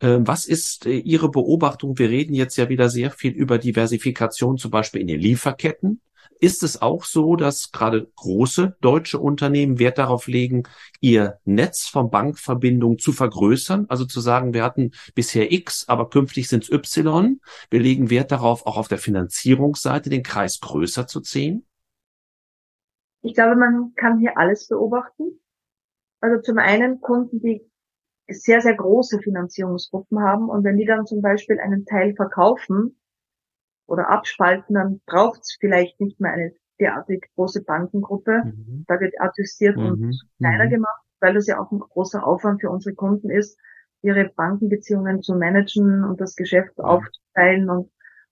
[0.00, 1.98] Ähm, was ist äh, Ihre Beobachtung?
[1.98, 6.00] Wir reden jetzt ja wieder sehr viel über Diversifikation, zum Beispiel in den Lieferketten.
[6.40, 10.64] Ist es auch so, dass gerade große deutsche Unternehmen Wert darauf legen,
[11.00, 13.86] ihr Netz von Bankverbindungen zu vergrößern?
[13.88, 17.40] Also zu sagen, wir hatten bisher X, aber künftig sind es Y.
[17.70, 21.66] Wir legen Wert darauf, auch auf der Finanzierungsseite den Kreis größer zu ziehen?
[23.22, 25.40] Ich glaube, man kann hier alles beobachten.
[26.20, 27.68] Also zum einen Kunden, die
[28.28, 32.98] sehr, sehr große Finanzierungsgruppen haben und wenn die dann zum Beispiel einen Teil verkaufen,
[33.86, 38.42] oder abspalten, dann braucht es vielleicht nicht mehr eine derartig große Bankengruppe.
[38.44, 38.84] Mhm.
[38.86, 39.86] Da wird adjustiert mhm.
[39.86, 40.70] und kleiner mhm.
[40.70, 43.58] gemacht, weil das ja auch ein großer Aufwand für unsere Kunden ist,
[44.02, 47.90] ihre Bankenbeziehungen zu managen und das Geschäft aufzuteilen und,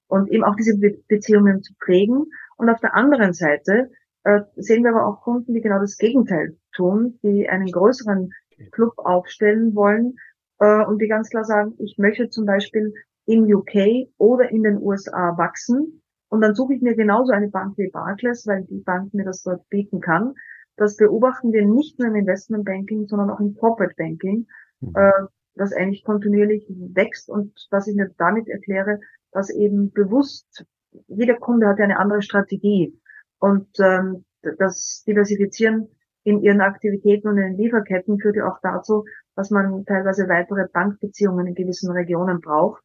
[0.08, 2.26] und eben auch diese Be Beziehungen zu pflegen.
[2.56, 3.90] Und auf der anderen Seite
[4.24, 8.30] äh, sehen wir aber auch Kunden, die genau das Gegenteil tun, die einen größeren
[8.72, 10.16] Club aufstellen wollen
[10.60, 12.92] äh, und die ganz klar sagen, ich möchte zum Beispiel
[13.26, 16.02] in UK oder in den USA wachsen.
[16.28, 19.42] Und dann suche ich mir genauso eine Bank wie Barclays, weil die Bank mir das
[19.42, 20.34] dort bieten kann.
[20.76, 24.46] Das beobachten wir nicht nur im Investmentbanking, sondern auch im Corporate Banking,
[24.80, 24.92] mhm.
[24.96, 28.98] äh, das eigentlich kontinuierlich wächst und was ich mir damit erkläre,
[29.30, 30.64] dass eben bewusst,
[31.06, 32.98] jeder Kunde hat ja eine andere Strategie
[33.38, 34.24] und ähm,
[34.58, 35.88] das Diversifizieren
[36.24, 39.04] in ihren Aktivitäten und in den Lieferketten führt ja auch dazu,
[39.37, 42.82] dass man teilweise weitere Bankbeziehungen in gewissen Regionen braucht.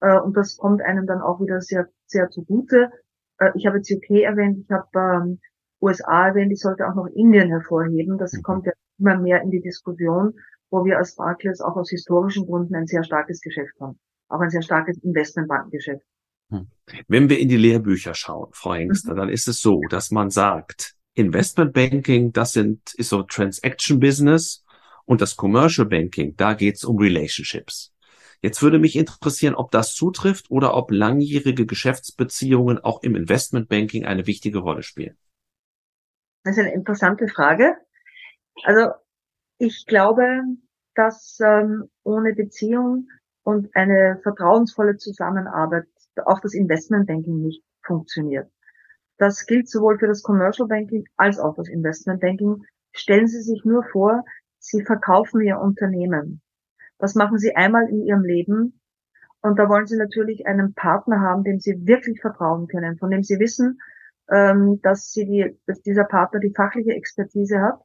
[0.00, 2.90] Äh, und das kommt einem dann auch wieder sehr, sehr zugute.
[3.38, 5.40] Äh, ich habe jetzt UK erwähnt, ich habe ähm,
[5.80, 8.18] USA erwähnt, ich sollte auch noch Indien hervorheben.
[8.18, 8.42] Das mhm.
[8.42, 10.34] kommt ja immer mehr in die Diskussion,
[10.70, 13.98] wo wir als Barclays auch aus historischen Gründen ein sehr starkes Geschäft haben.
[14.28, 16.04] Auch ein sehr starkes Investmentbankengeschäft.
[16.50, 16.66] Hm.
[17.08, 19.18] Wenn wir in die Lehrbücher schauen, Frau Hengster, mhm.
[19.18, 24.64] dann ist es so, dass man sagt, Investmentbanking, das sind, ist so Transaction Business
[25.04, 27.92] und das Commercial Banking, da geht's um Relationships.
[28.40, 34.26] Jetzt würde mich interessieren, ob das zutrifft oder ob langjährige Geschäftsbeziehungen auch im Investmentbanking eine
[34.26, 35.16] wichtige Rolle spielen.
[36.44, 37.76] Das ist eine interessante Frage.
[38.64, 38.92] Also
[39.58, 40.42] ich glaube,
[40.94, 43.08] dass ähm, ohne Beziehung
[43.42, 45.86] und eine vertrauensvolle Zusammenarbeit
[46.24, 48.50] auch das Investmentbanking nicht funktioniert.
[49.18, 52.64] Das gilt sowohl für das Commercial Banking als auch das Investmentbanking.
[52.92, 54.24] Stellen Sie sich nur vor,
[54.58, 56.40] Sie verkaufen Ihr Unternehmen.
[56.98, 58.80] Das machen sie einmal in ihrem Leben.
[59.40, 63.22] Und da wollen sie natürlich einen Partner haben, dem sie wirklich vertrauen können, von dem
[63.22, 63.78] sie wissen,
[64.30, 67.80] ähm, dass sie die, dass dieser Partner die fachliche Expertise hat,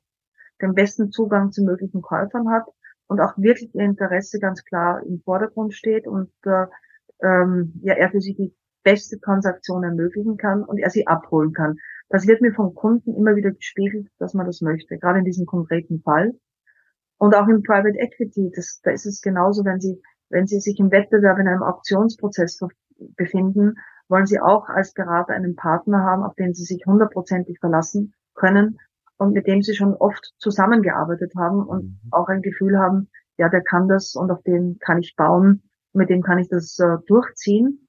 [0.62, 2.66] den besten Zugang zu möglichen Käufern hat
[3.08, 6.66] und auch wirklich ihr Interesse ganz klar im Vordergrund steht und äh,
[7.22, 11.78] ähm, ja er für sie die beste Transaktion ermöglichen kann und er sie abholen kann.
[12.10, 15.46] Das wird mir vom Kunden immer wieder gespiegelt, dass man das möchte, gerade in diesem
[15.46, 16.34] konkreten Fall.
[17.24, 20.78] Und auch im Private Equity, das, da ist es genauso, wenn Sie, wenn Sie sich
[20.82, 22.60] im Wettbewerb in einem Auktionsprozess
[23.16, 23.76] befinden,
[24.10, 28.78] wollen Sie auch als Berater einen Partner haben, auf den Sie sich hundertprozentig verlassen können
[29.16, 31.98] und mit dem Sie schon oft zusammengearbeitet haben und mhm.
[32.12, 36.10] auch ein Gefühl haben, ja, der kann das und auf den kann ich bauen, mit
[36.10, 37.88] dem kann ich das äh, durchziehen.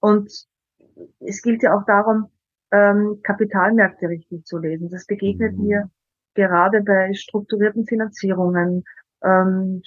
[0.00, 0.28] Und
[1.20, 2.32] es gilt ja auch darum,
[2.72, 4.90] ähm, Kapitalmärkte richtig zu lesen.
[4.90, 5.62] Das begegnet mhm.
[5.62, 5.90] mir
[6.36, 8.84] gerade bei strukturierten Finanzierungen,
[9.24, 9.82] ähm,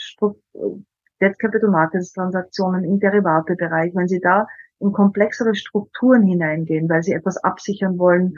[1.22, 4.48] Debt Capital Markets Transaktionen im Derivatebereich, wenn Sie da
[4.80, 8.36] in komplexere Strukturen hineingehen, weil Sie etwas absichern wollen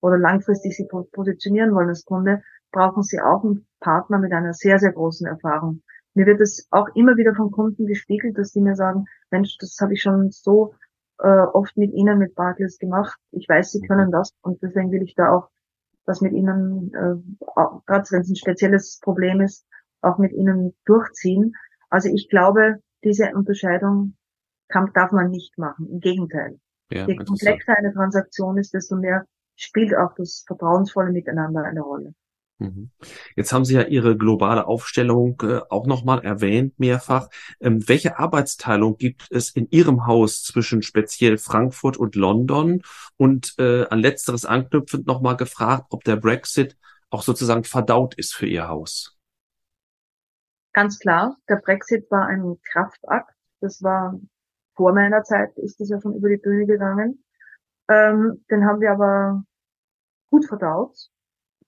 [0.00, 4.78] oder langfristig sich positionieren wollen als Kunde, brauchen Sie auch einen Partner mit einer sehr,
[4.78, 5.82] sehr großen Erfahrung.
[6.14, 9.78] Mir wird es auch immer wieder von Kunden gespiegelt, dass die mir sagen, Mensch, das
[9.80, 10.74] habe ich schon so
[11.18, 13.18] äh, oft mit Ihnen, mit Barclays gemacht.
[13.30, 15.48] Ich weiß, Sie können das und deswegen will ich da auch
[16.04, 17.16] das mit Ihnen, äh,
[17.86, 19.66] gerade wenn es ein spezielles Problem ist,
[20.00, 21.54] auch mit Ihnen durchziehen.
[21.90, 24.16] Also ich glaube, diese Unterscheidung
[24.68, 25.88] kann, darf man nicht machen.
[25.88, 26.58] Im Gegenteil.
[26.90, 32.14] Ja, Je komplexer eine Transaktion ist, desto mehr spielt auch das vertrauensvolle Miteinander eine Rolle.
[32.58, 32.90] Mhm.
[33.34, 37.28] Jetzt haben Sie ja Ihre globale Aufstellung äh, auch nochmal erwähnt, mehrfach.
[37.60, 42.82] Ähm, welche Arbeitsteilung gibt es in Ihrem Haus zwischen speziell Frankfurt und London?
[43.16, 46.76] Und äh, an letzteres anknüpfend nochmal gefragt, ob der Brexit
[47.10, 49.18] auch sozusagen verdaut ist für Ihr Haus.
[50.72, 53.34] Ganz klar, der Brexit war ein Kraftakt.
[53.60, 54.18] Das war
[54.74, 57.24] vor meiner Zeit, ist das ja schon über die Bühne gegangen.
[57.88, 59.44] Ähm, den haben wir aber
[60.30, 61.10] gut verdaut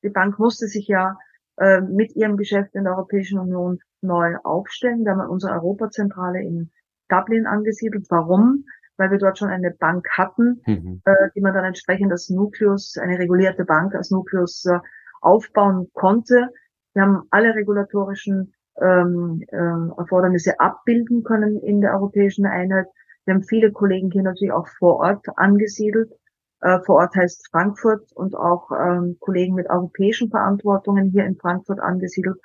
[0.07, 1.19] die Bank musste sich ja
[1.59, 5.05] äh, mit ihrem Geschäft in der Europäischen Union neu aufstellen.
[5.05, 6.71] Wir haben unsere Europazentrale in
[7.09, 8.07] Dublin angesiedelt.
[8.09, 8.65] Warum?
[8.97, 11.03] Weil wir dort schon eine Bank hatten, mhm.
[11.05, 14.79] äh, die man dann entsprechend als Nukleus, eine regulierte Bank als Nukleus äh,
[15.21, 16.49] aufbauen konnte.
[16.95, 22.87] Wir haben alle regulatorischen ähm, äh, Erfordernisse abbilden können in der europäischen Einheit.
[23.25, 26.13] Wir haben viele Kollegen hier natürlich auch vor Ort angesiedelt.
[26.61, 31.81] Äh, vor Ort heißt Frankfurt und auch ähm, Kollegen mit europäischen Verantwortungen hier in Frankfurt
[31.81, 32.37] angesiedelt.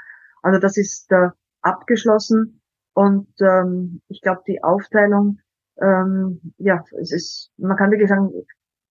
[0.42, 1.30] Also das ist äh,
[1.62, 2.62] abgeschlossen
[2.94, 5.40] und ähm, ich glaube die Aufteilung,
[5.82, 8.32] ähm, ja, es ist, man kann wirklich sagen,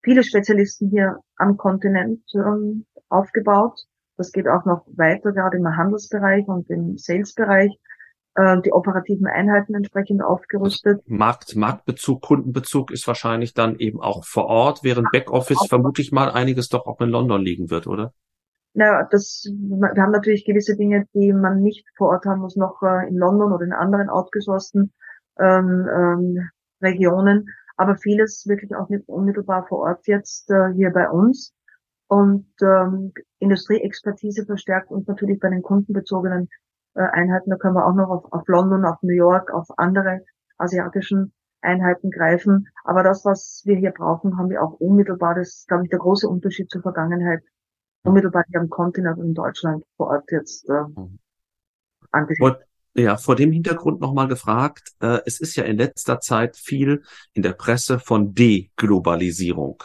[0.02, 3.78] viele Spezialisten hier am Kontinent ähm, aufgebaut.
[4.16, 7.78] Das geht auch noch weiter, gerade im Handelsbereich und im Salesbereich
[8.40, 11.02] äh, die operativen Einheiten entsprechend aufgerüstet.
[11.06, 16.68] Markt, Marktbezug, Kundenbezug ist wahrscheinlich dann eben auch vor Ort, während Backoffice vermutlich mal einiges
[16.68, 18.12] doch auch in London liegen wird, oder?
[18.72, 22.80] Naja, das, wir haben natürlich gewisse Dinge, die man nicht vor Ort haben muss, noch
[22.82, 24.92] äh, in London oder in anderen outgesourcten
[25.38, 26.48] ähm, ähm,
[26.80, 31.52] Regionen, aber vieles wirklich auch nicht unmittelbar vor Ort jetzt äh, hier bei uns.
[32.06, 36.48] Und ähm, Industrieexpertise verstärkt und natürlich bei den kundenbezogenen
[36.94, 37.50] Einheiten.
[37.50, 40.20] Da können wir auch noch auf, auf London, auf New York, auf andere
[40.58, 42.68] asiatischen Einheiten greifen.
[42.84, 45.34] Aber das, was wir hier brauchen, haben wir auch unmittelbar.
[45.34, 47.42] Das ist, glaube ich, der große Unterschied zur Vergangenheit.
[48.02, 51.18] Unmittelbar hier am Kontinent und in Deutschland vor Ort jetzt äh, mhm.
[52.10, 52.58] angesiedelt.
[52.94, 57.02] Ja, vor dem Hintergrund nochmal gefragt, äh, es ist ja in letzter Zeit viel
[57.34, 59.82] in der Presse von Deglobalisierung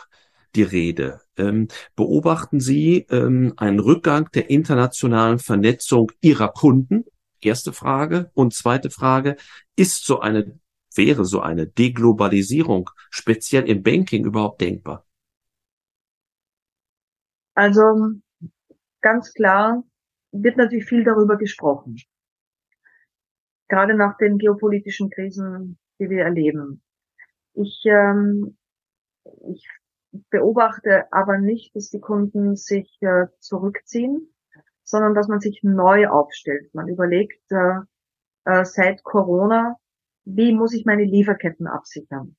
[0.56, 1.22] die Rede.
[1.38, 7.06] Ähm, beobachten Sie ähm, einen Rückgang der internationalen Vernetzung Ihrer Kunden?
[7.42, 8.32] Erste Frage.
[8.34, 9.36] Und zweite Frage,
[9.76, 10.60] ist so eine,
[10.96, 15.06] wäre so eine Deglobalisierung speziell im Banking überhaupt denkbar?
[17.54, 18.12] Also
[19.02, 19.84] ganz klar
[20.32, 21.98] wird natürlich viel darüber gesprochen.
[23.68, 26.84] Gerade nach den geopolitischen Krisen, die wir erleben.
[27.54, 28.58] Ich, ähm,
[29.50, 29.68] ich
[30.30, 34.34] beobachte aber nicht, dass die Kunden sich äh, zurückziehen,
[34.84, 36.74] sondern dass man sich neu aufstellt.
[36.74, 37.80] Man überlegt äh,
[38.46, 39.78] äh, seit Corona,
[40.26, 42.36] wie muss ich meine Lieferketten absichern?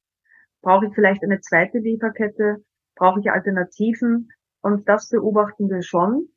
[0.63, 2.65] Brauche ich vielleicht eine zweite Lieferkette?
[2.97, 4.29] Brauche ich Alternativen?
[4.61, 6.29] Und das beobachten wir schon,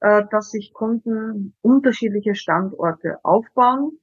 [0.00, 3.98] äh, dass sich Kunden unterschiedliche Standorte aufbauen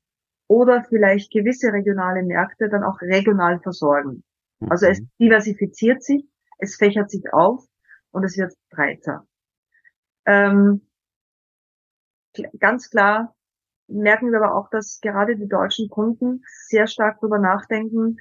[0.47, 4.23] oder vielleicht gewisse regionale Märkte dann auch regional versorgen.
[4.69, 5.09] Also es mhm.
[5.19, 6.30] diversifiziert sich
[6.61, 7.65] es fächert sich auf
[8.11, 9.27] und es wird breiter.
[10.25, 10.87] Ähm,
[12.59, 13.35] ganz klar
[13.87, 18.17] merken wir aber auch, dass gerade die deutschen Kunden sehr stark darüber nachdenken,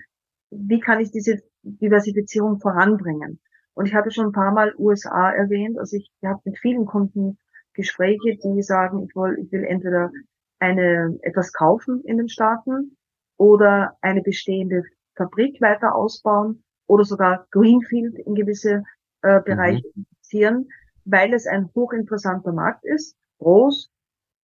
[0.51, 3.41] wie kann ich diese Diversifizierung voranbringen.
[3.75, 5.79] Und ich hatte schon ein paar Mal USA erwähnt.
[5.79, 7.39] Also ich habe mit vielen Kunden
[7.75, 10.11] Gespräche, die sagen, ich will, ich will entweder
[10.59, 12.97] eine, etwas kaufen in den Staaten
[13.37, 14.83] oder eine bestehende
[15.15, 18.83] Fabrik weiter ausbauen oder sogar Greenfield in gewisse
[19.23, 20.05] äh, Bereiche mhm.
[20.05, 20.69] investieren,
[21.05, 23.91] weil es ein hochinteressanter Markt ist, groß.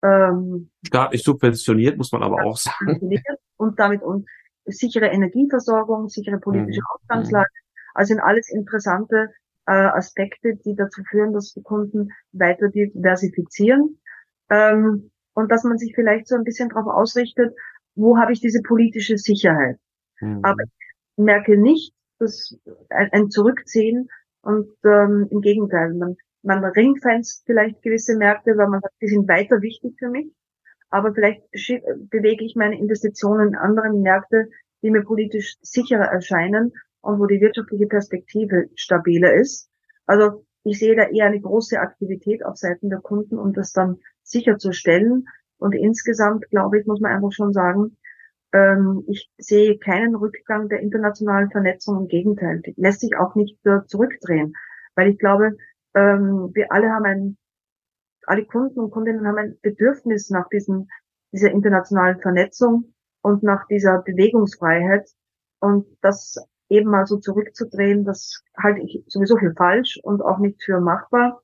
[0.04, 3.00] Ähm, Staatlich subventioniert, muss man aber auch sagen.
[3.56, 4.28] Und damit und
[4.66, 6.86] sichere Energieversorgung, sichere politische mhm.
[6.94, 7.48] Ausgangslage.
[7.94, 9.30] Also sind alles interessante
[9.66, 13.98] äh, Aspekte, die dazu führen, dass die Kunden weiter diversifizieren.
[14.50, 17.54] Ähm, und dass man sich vielleicht so ein bisschen darauf ausrichtet,
[17.94, 19.78] wo habe ich diese politische Sicherheit.
[20.20, 20.40] Mhm.
[20.44, 22.58] Aber ich merke nicht, das
[22.90, 24.08] ein, ein Zurückziehen
[24.42, 29.28] und ähm, im Gegenteil, man, man ringfenst vielleicht gewisse Märkte, weil man sagt, die sind
[29.28, 30.32] weiter wichtig für mich,
[30.90, 31.42] aber vielleicht
[32.10, 34.48] bewege ich meine Investitionen in anderen Märkte,
[34.82, 39.68] die mir politisch sicherer erscheinen und wo die wirtschaftliche Perspektive stabiler ist.
[40.06, 43.98] Also ich sehe da eher eine große Aktivität auf Seiten der Kunden, um das dann
[44.22, 45.26] sicherzustellen.
[45.58, 47.96] Und insgesamt, glaube ich, muss man einfach schon sagen,
[48.52, 52.02] Ähm, ich sehe keinen Rückgang der internationalen Vernetzung.
[52.02, 54.54] Im Gegenteil, die lässt sich auch nicht zurückdrehen,
[54.94, 55.56] weil ich glaube,
[55.94, 57.38] ähm, wir alle haben ein,
[58.26, 60.88] alle Kunden und Kundinnen haben ein Bedürfnis nach diesem,
[61.32, 65.08] dieser internationalen Vernetzung und nach dieser Bewegungsfreiheit.
[65.58, 66.36] Und das
[66.68, 71.42] eben mal so zurückzudrehen, das halte ich sowieso für falsch und auch nicht für machbar.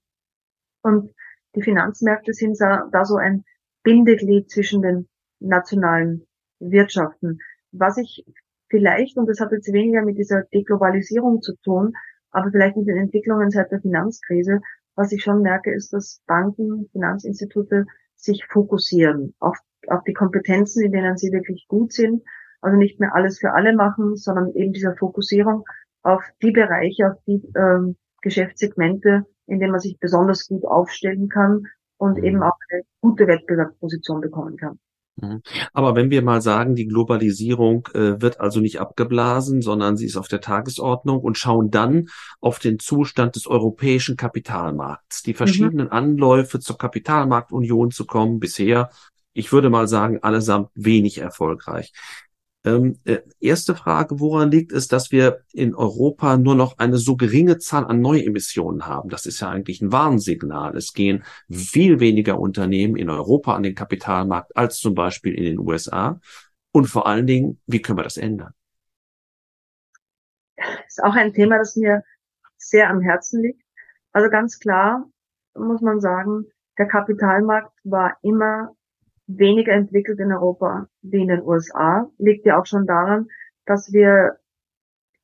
[0.83, 1.15] Und
[1.55, 3.45] die Finanzmärkte sind da so ein
[3.83, 5.09] Bindeglied zwischen den
[5.41, 6.27] nationalen
[6.71, 7.39] Wirtschaften.
[7.73, 8.25] Was ich
[8.69, 11.93] vielleicht, und das hat jetzt weniger mit dieser Deglobalisierung zu tun,
[12.31, 14.61] aber vielleicht mit den Entwicklungen seit der Finanzkrise,
[14.95, 20.93] was ich schon merke, ist, dass Banken, Finanzinstitute sich fokussieren auf, auf die Kompetenzen, in
[20.93, 22.23] denen sie wirklich gut sind.
[22.61, 25.65] Also nicht mehr alles für alle machen, sondern eben dieser Fokussierung
[26.03, 31.65] auf die Bereiche, auf die ähm, Geschäftssegmente, in denen man sich besonders gut aufstellen kann
[31.97, 34.79] und eben auch eine gute Wettbewerbsposition bekommen kann.
[35.17, 35.43] Mhm.
[35.73, 40.17] Aber wenn wir mal sagen, die Globalisierung äh, wird also nicht abgeblasen, sondern sie ist
[40.17, 42.09] auf der Tagesordnung und schauen dann
[42.41, 45.37] auf den Zustand des europäischen Kapitalmarkts, die mhm.
[45.37, 45.93] verschiedenen mhm.
[45.93, 48.91] Anläufe zur Kapitalmarktunion zu kommen, bisher,
[49.35, 51.93] ich würde mal sagen, allesamt wenig erfolgreich.
[52.65, 57.17] Ähm, äh, erste Frage, woran liegt es, dass wir in Europa nur noch eine so
[57.17, 59.09] geringe Zahl an Neuemissionen haben?
[59.09, 60.77] Das ist ja eigentlich ein Warnsignal.
[60.77, 65.59] Es gehen viel weniger Unternehmen in Europa an den Kapitalmarkt als zum Beispiel in den
[65.59, 66.21] USA.
[66.71, 68.55] Und vor allen Dingen, wie können wir das ändern?
[70.57, 72.05] Das ist auch ein Thema, das mir
[72.57, 73.63] sehr am Herzen liegt.
[74.13, 75.11] Also ganz klar
[75.55, 76.47] muss man sagen,
[76.79, 78.75] der Kapitalmarkt war immer
[79.39, 82.11] weniger entwickelt in Europa wie in den USA.
[82.19, 83.29] Liegt ja auch schon daran,
[83.67, 84.39] dass wir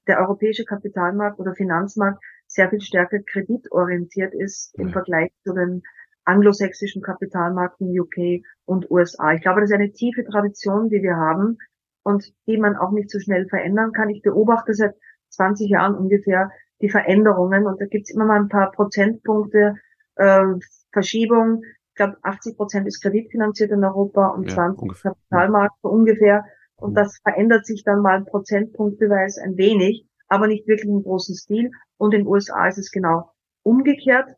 [0.07, 5.83] der europäische Kapitalmarkt oder Finanzmarkt sehr viel stärker kreditorientiert ist im Vergleich zu den
[6.25, 9.33] anglosächsischen Kapitalmärkten UK und USA.
[9.33, 11.59] Ich glaube, das ist eine tiefe Tradition, die wir haben
[12.03, 14.11] und die man auch nicht so schnell verändern kann.
[14.11, 14.95] Ich beobachte seit
[15.31, 19.75] 20 Jahren ungefähr die Veränderungen und da gibt es immer mal ein paar Prozentpunkte
[20.17, 20.45] äh,
[20.93, 21.63] Verschiebung
[21.99, 25.13] glaube, 80 Prozent ist kreditfinanziert in Europa und ja, 20 ungefähr.
[25.13, 26.45] Kapitalmarkt so ungefähr.
[26.77, 26.95] Und mhm.
[26.95, 31.71] das verändert sich dann mal prozentpunktbeweise ein wenig, aber nicht wirklich im großen Stil.
[31.99, 33.31] Und in den USA ist es genau
[33.63, 34.31] umgekehrt.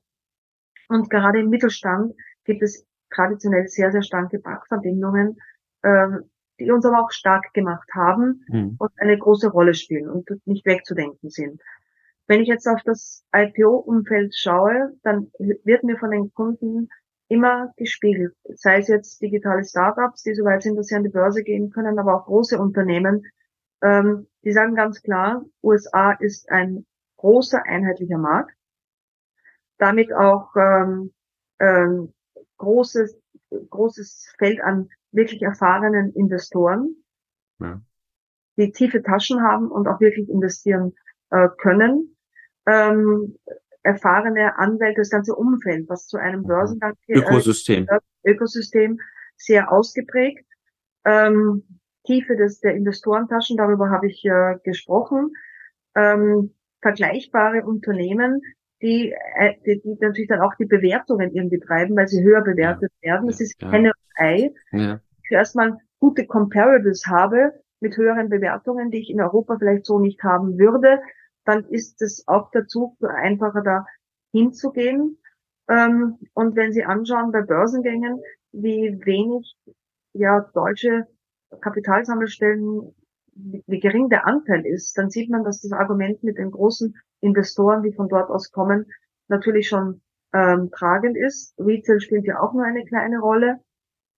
[0.88, 5.36] Und gerade im Mittelstand gibt es traditionell sehr, sehr starke Bankverbindungen,
[5.82, 6.08] äh,
[6.58, 8.76] die uns aber auch stark gemacht haben mhm.
[8.78, 11.60] und eine große Rolle spielen und nicht wegzudenken sind.
[12.26, 16.88] Wenn ich jetzt auf das IPO-Umfeld schaue, dann wird mir von den Kunden
[17.30, 18.34] immer gespiegelt.
[18.56, 21.70] Sei es jetzt digitale Startups, die so weit sind, dass sie an die Börse gehen
[21.70, 23.24] können, aber auch große Unternehmen,
[23.82, 28.52] ähm, die sagen ganz klar, USA ist ein großer einheitlicher Markt,
[29.78, 31.12] damit auch ähm,
[31.60, 32.12] ähm,
[32.56, 33.16] großes
[33.70, 36.96] großes Feld an wirklich erfahrenen Investoren,
[37.58, 37.80] ja.
[38.56, 40.94] die tiefe Taschen haben und auch wirklich investieren
[41.30, 42.16] äh, können.
[42.66, 43.36] Ähm,
[43.82, 46.42] erfahrene Anwälte, das ganze Umfeld, was zu einem.
[46.42, 47.86] Börsengang Ökosystem,
[48.24, 49.00] Ökosystem
[49.36, 50.46] sehr ausgeprägt.
[51.04, 51.64] Ähm,
[52.04, 55.32] Tiefe des, der Investorentaschen, darüber habe ich äh, gesprochen.
[55.94, 58.40] Ähm, vergleichbare Unternehmen,
[58.82, 62.92] die, äh, die, die natürlich dann auch die Bewertungen irgendwie treiben, weil sie höher bewertet
[63.02, 63.12] ja.
[63.12, 63.28] werden.
[63.28, 63.70] Das ist ja.
[63.70, 64.50] Henne und Ei.
[64.72, 65.00] Ja.
[65.22, 70.22] Ich erstmal gute Comparables habe mit höheren Bewertungen, die ich in Europa vielleicht so nicht
[70.22, 71.00] haben würde,
[71.50, 73.84] dann ist es auch der Zug einfacher da
[74.32, 75.18] hinzugehen.
[75.68, 78.20] Ähm, und wenn Sie anschauen bei Börsengängen,
[78.52, 79.56] wie wenig
[80.12, 81.06] ja deutsche
[81.60, 82.94] Kapitalsammelstellen,
[83.34, 86.94] wie, wie gering der Anteil ist, dann sieht man, dass das Argument mit den großen
[87.20, 88.86] Investoren, die von dort aus kommen,
[89.28, 90.00] natürlich schon
[90.32, 91.54] ähm, tragend ist.
[91.58, 93.58] Retail spielt ja auch nur eine kleine Rolle.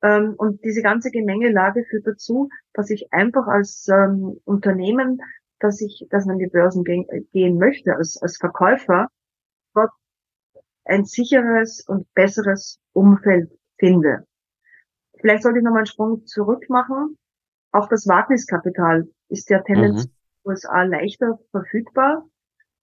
[0.02, 5.20] Ähm, und diese ganze Gemengelage führt dazu, dass ich einfach als ähm, Unternehmen
[5.62, 9.08] dass ich, dass man die Börsen gehen, gehen möchte als, als Verkäufer,
[9.74, 9.90] dort
[10.84, 14.26] ein sicheres und besseres Umfeld finde.
[15.20, 17.16] Vielleicht sollte ich nochmal einen Sprung zurück machen.
[17.70, 20.10] Auch das Wagniskapital ist ja tendenziell mhm.
[20.10, 22.28] in den USA leichter verfügbar.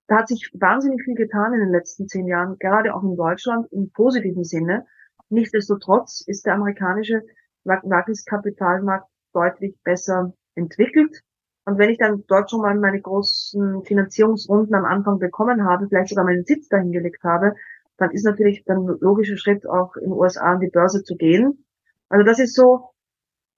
[0.07, 3.71] Da hat sich wahnsinnig viel getan in den letzten zehn Jahren, gerade auch in Deutschland
[3.71, 4.87] im positiven Sinne.
[5.29, 7.21] Nichtsdestotrotz ist der amerikanische
[7.65, 11.21] Wagniskapitalmarkt deutlich besser entwickelt.
[11.65, 16.09] Und wenn ich dann dort schon mal meine großen Finanzierungsrunden am Anfang bekommen habe, vielleicht
[16.09, 17.53] sogar meinen Sitz dahingelegt habe,
[17.97, 21.15] dann ist natürlich dann ein logischer Schritt auch in den USA an die Börse zu
[21.15, 21.65] gehen.
[22.07, 22.89] Also das ist so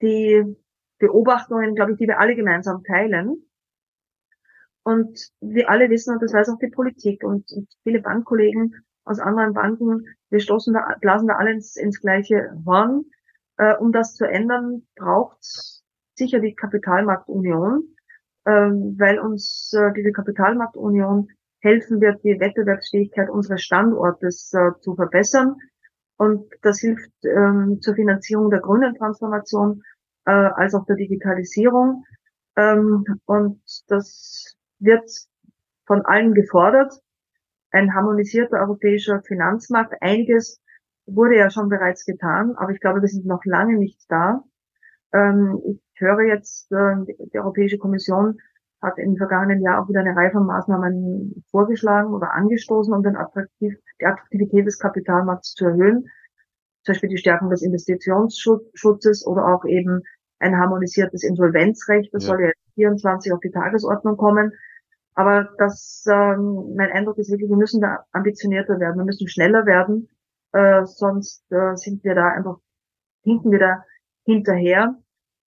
[0.02, 0.56] die
[0.98, 3.44] Beobachtungen, glaube ich, die wir alle gemeinsam teilen.
[4.84, 8.74] Und wir alle wissen, und das weiß auch die Politik und, und viele Bankkollegen
[9.04, 13.04] aus anderen Banken, wir stoßen da, blasen da alle ins, ins gleiche Horn.
[13.58, 15.81] Äh, um das zu ändern, braucht
[16.14, 17.84] sicher die Kapitalmarktunion,
[18.46, 21.28] ähm, weil uns äh, diese Kapitalmarktunion
[21.60, 25.56] helfen wird, die Wettbewerbsfähigkeit unseres Standortes äh, zu verbessern.
[26.16, 29.82] Und das hilft ähm, zur Finanzierung der grünen Transformation
[30.24, 32.04] äh, als auch der Digitalisierung.
[32.56, 35.08] Ähm, und das wird
[35.86, 36.92] von allen gefordert.
[37.70, 39.94] Ein harmonisierter europäischer Finanzmarkt.
[40.00, 40.60] Einiges
[41.06, 44.44] wurde ja schon bereits getan, aber ich glaube, wir sind noch lange nicht da.
[45.12, 46.96] Ähm, ich höre jetzt, äh,
[47.32, 48.38] die Europäische Kommission
[48.80, 53.16] hat im vergangenen Jahr auch wieder eine Reihe von Maßnahmen vorgeschlagen oder angestoßen, um den
[53.16, 56.08] Attraktiv die Attraktivität des Kapitalmarkts zu erhöhen.
[56.84, 60.02] Zum Beispiel die Stärkung des Investitionsschutzes oder auch eben
[60.40, 62.12] ein harmonisiertes Insolvenzrecht.
[62.12, 62.30] Das ja.
[62.30, 64.52] soll ja 24 auf die Tagesordnung kommen.
[65.14, 69.66] Aber das, ähm, mein Eindruck ist wirklich, wir müssen da ambitionierter werden, wir müssen schneller
[69.66, 70.08] werden,
[70.52, 72.56] äh, sonst äh, sind wir da einfach,
[73.22, 73.84] hinken wir da
[74.24, 74.96] hinterher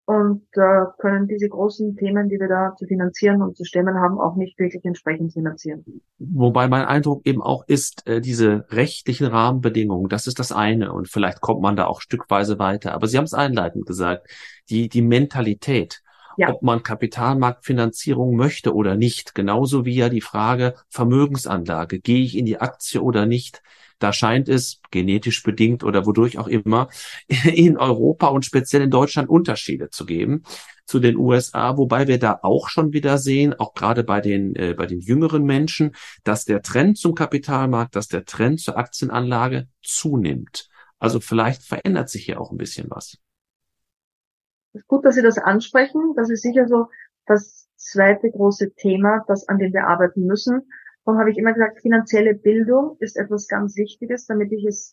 [0.06, 4.20] und äh, können diese großen Themen, die wir da zu finanzieren und zu stemmen haben,
[4.20, 5.84] auch nicht wirklich entsprechend finanzieren.
[6.20, 11.10] Wobei mein Eindruck eben auch ist, äh, diese rechtlichen Rahmenbedingungen, das ist das eine und
[11.10, 12.94] vielleicht kommt man da auch stückweise weiter.
[12.94, 14.30] Aber Sie haben es einleitend gesagt,
[14.70, 16.04] die, die Mentalität,
[16.38, 16.50] ja.
[16.50, 22.46] ob man Kapitalmarktfinanzierung möchte oder nicht, genauso wie ja die Frage Vermögensanlage, gehe ich in
[22.46, 23.64] die Aktie oder nicht,
[24.00, 26.90] da scheint es genetisch bedingt oder wodurch auch immer
[27.46, 30.44] in Europa und speziell in Deutschland Unterschiede zu geben
[30.86, 34.76] zu den USA, wobei wir da auch schon wieder sehen, auch gerade bei den äh,
[34.76, 40.70] bei den jüngeren Menschen, dass der Trend zum Kapitalmarkt, dass der Trend zur Aktienanlage zunimmt.
[41.00, 43.18] Also vielleicht verändert sich hier auch ein bisschen was.
[44.88, 46.14] Gut, dass Sie das ansprechen.
[46.16, 46.88] Das ist sicher so
[47.26, 50.70] das zweite große Thema, das an dem wir arbeiten müssen.
[51.06, 54.92] Darum habe ich immer gesagt, finanzielle Bildung ist etwas ganz Wichtiges, damit ich es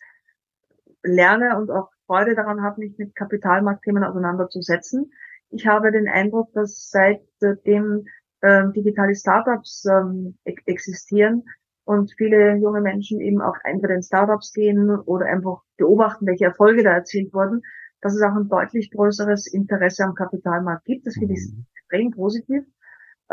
[1.03, 5.11] lerne und auch Freude daran habe, mich mit Kapitalmarktthemen auseinanderzusetzen.
[5.51, 8.05] Ich habe den Eindruck, dass seitdem
[8.43, 11.45] äh, digitale Startups ähm, existieren
[11.85, 16.83] und viele junge Menschen eben auch entweder in Startups gehen oder einfach beobachten, welche Erfolge
[16.83, 17.63] da erzielt wurden,
[18.03, 21.07] dass es auch ein deutlich größeres Interesse am Kapitalmarkt gibt.
[21.07, 21.67] Das finde ich mhm.
[21.75, 22.65] extrem positiv.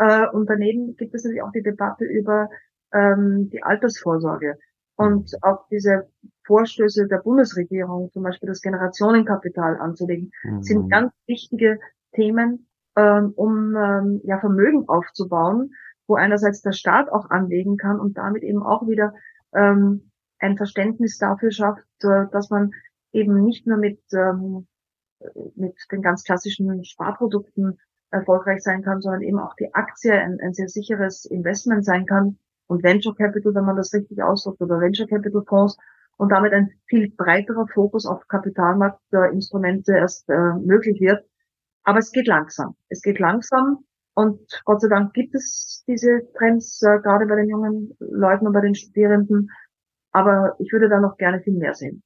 [0.00, 2.48] Äh, und daneben gibt es natürlich auch die Debatte über
[2.92, 4.56] ähm, die Altersvorsorge.
[4.96, 6.08] Und auch diese
[6.46, 10.62] Vorstöße der Bundesregierung, zum Beispiel das Generationenkapital anzulegen, mhm.
[10.62, 11.78] sind ganz wichtige
[12.14, 15.72] Themen, ähm, um ähm, ja Vermögen aufzubauen,
[16.06, 19.12] wo einerseits der Staat auch anlegen kann und damit eben auch wieder
[19.54, 22.70] ähm, ein Verständnis dafür schafft, äh, dass man
[23.12, 24.66] eben nicht nur mit ähm,
[25.54, 27.78] mit den ganz klassischen Sparprodukten
[28.10, 32.38] erfolgreich sein kann, sondern eben auch die Aktie ein, ein sehr sicheres Investment sein kann,
[32.70, 35.76] und Venture Capital, wenn man das richtig ausdrückt, oder Venture Capital Fonds
[36.16, 41.24] und damit ein viel breiterer Fokus auf Kapitalmarktinstrumente erst äh, möglich wird.
[41.82, 42.76] Aber es geht langsam.
[42.88, 43.78] Es geht langsam
[44.14, 48.52] und Gott sei Dank gibt es diese Trends äh, gerade bei den jungen Leuten und
[48.52, 49.50] bei den Studierenden.
[50.12, 52.04] Aber ich würde da noch gerne viel mehr sehen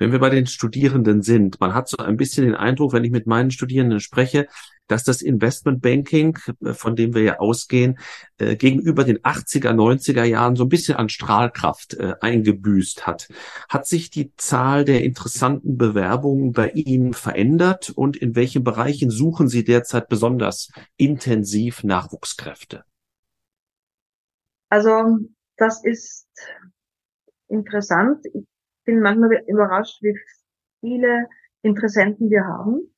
[0.00, 3.10] wenn wir bei den Studierenden sind, man hat so ein bisschen den Eindruck, wenn ich
[3.10, 4.48] mit meinen Studierenden spreche,
[4.90, 7.98] dass das Investmentbanking, äh, von dem wir ja ausgehen,
[8.38, 13.28] äh, gegenüber den 80er, 90er Jahren so ein bisschen an Strahlkraft äh, eingebüßt hat.
[13.68, 19.48] Hat sich die Zahl der interessanten Bewerbungen bei Ihnen verändert und in welchen Bereichen suchen
[19.48, 22.84] Sie derzeit besonders intensiv Nachwuchskräfte?
[24.68, 25.18] Also
[25.56, 26.28] das ist
[27.48, 28.24] interessant.
[28.32, 28.44] Ich
[28.84, 30.18] bin manchmal überrascht, wie
[30.80, 31.28] viele
[31.62, 32.92] Interessenten wir haben.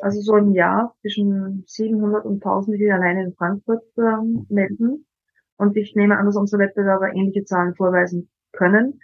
[0.00, 5.06] Also so im Jahr zwischen 700 und 1000, die alleine in Frankfurt ähm, melden.
[5.56, 9.00] Und ich nehme an, dass unsere Wettbewerber ähnliche Zahlen vorweisen können.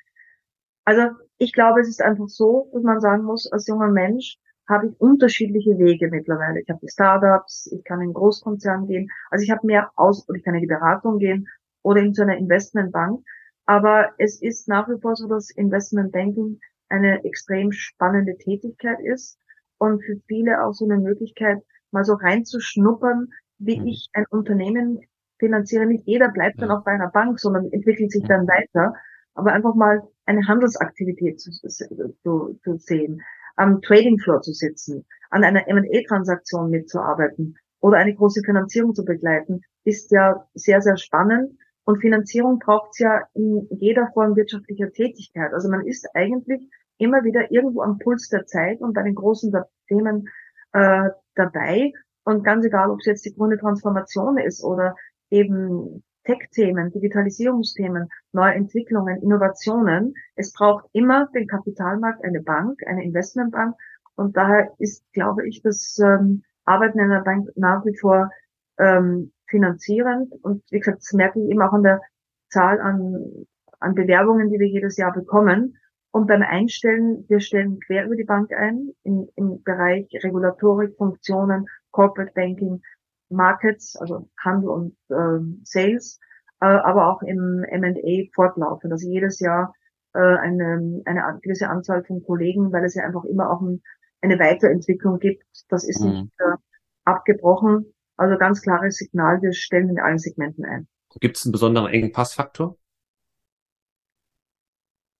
[0.84, 1.02] Also
[1.38, 4.38] ich glaube, es ist einfach so, dass man sagen muss, als junger Mensch
[4.68, 6.60] habe ich unterschiedliche Wege mittlerweile.
[6.60, 10.38] Ich habe die Startups, ich kann in Großkonzern gehen, also ich habe mehr aus, oder
[10.38, 11.48] ich kann in die Beratung gehen
[11.82, 13.24] oder in so einer Investmentbank.
[13.66, 19.38] Aber es ist nach wie vor so, dass Investmentbanking eine extrem spannende Tätigkeit ist
[19.78, 21.58] und für viele auch so eine Möglichkeit,
[21.90, 23.86] mal so reinzuschnuppern, wie mhm.
[23.86, 25.00] ich ein Unternehmen
[25.38, 25.86] finanziere.
[25.86, 28.94] Nicht jeder bleibt dann auch bei einer Bank, sondern entwickelt sich dann weiter.
[29.34, 33.20] Aber einfach mal eine Handelsaktivität zu, zu, zu sehen,
[33.56, 39.60] am Trading Floor zu sitzen, an einer M&A-Transaktion mitzuarbeiten oder eine große Finanzierung zu begleiten,
[39.84, 45.52] ist ja sehr, sehr spannend und Finanzierung braucht es ja in jeder Form wirtschaftlicher Tätigkeit.
[45.52, 46.68] Also man ist eigentlich
[46.98, 49.52] immer wieder irgendwo am Puls der Zeit und bei den großen
[49.88, 50.28] Themen
[50.72, 51.92] äh, dabei.
[52.24, 54.94] Und ganz egal, ob es jetzt die grüne Transformation ist oder
[55.30, 60.14] eben Tech-Themen, Digitalisierungsthemen, Neuentwicklungen, Innovationen.
[60.36, 63.76] Es braucht immer den Kapitalmarkt, eine Bank, eine Investmentbank.
[64.16, 68.30] Und daher ist, glaube ich, das ähm, arbeiten in der Bank nach wie vor
[68.78, 70.32] ähm, finanzierend.
[70.42, 72.00] Und wie gesagt, das merke ich eben auch an der
[72.48, 73.46] Zahl an,
[73.80, 75.76] an Bewerbungen, die wir jedes Jahr bekommen.
[76.14, 81.66] Und beim Einstellen, wir stellen quer über die Bank ein, in, im Bereich Regulatorik, Funktionen,
[81.90, 82.82] Corporate Banking,
[83.30, 86.20] Markets, also Handel und ähm, Sales,
[86.60, 88.92] äh, aber auch im M&A fortlaufend.
[88.92, 89.74] Also jedes Jahr
[90.12, 93.82] äh, eine, eine gewisse Anzahl von Kollegen, weil es ja einfach immer auch ein,
[94.20, 95.42] eine Weiterentwicklung gibt.
[95.68, 96.10] Das ist mhm.
[96.10, 96.56] nicht äh,
[97.04, 97.92] abgebrochen.
[98.16, 100.86] Also ganz klares Signal, wir stellen in allen Segmenten ein.
[101.18, 102.78] Gibt es einen besonderen Engpassfaktor?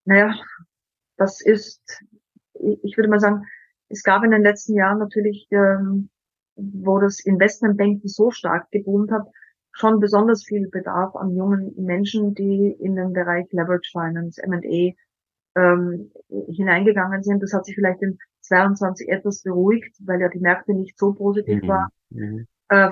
[0.05, 0.33] Naja,
[1.17, 2.05] das ist,
[2.55, 3.47] ich würde mal sagen,
[3.89, 6.11] es gab in den letzten Jahren natürlich, ähm,
[6.57, 9.27] wo das Investmentbanking so stark geboomt hat,
[9.73, 14.95] schon besonders viel Bedarf an jungen Menschen, die in den Bereich Leverage Finance, M&A
[15.57, 16.13] ähm,
[16.49, 17.43] hineingegangen sind.
[17.43, 21.63] Das hat sich vielleicht in 22 etwas beruhigt, weil ja die Märkte nicht so positiv
[21.63, 21.69] mhm.
[21.69, 21.89] waren.
[22.11, 22.47] Mhm.
[22.69, 22.91] Äh,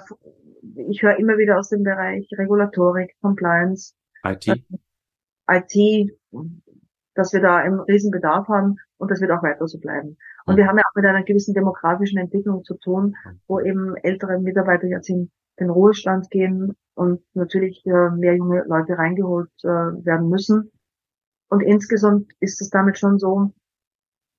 [0.88, 3.94] ich höre immer wieder aus dem Bereich Regulatorik, Compliance,
[4.24, 4.58] IT, äh,
[5.48, 6.12] IT
[7.14, 10.16] dass wir da einen riesen Bedarf haben und das wird auch weiter so bleiben.
[10.46, 10.58] Und mhm.
[10.58, 14.86] wir haben ja auch mit einer gewissen demografischen Entwicklung zu tun, wo eben ältere Mitarbeiter
[14.86, 20.70] jetzt in den Ruhestand gehen und natürlich äh, mehr junge Leute reingeholt äh, werden müssen.
[21.48, 23.52] Und insgesamt ist es damit schon so,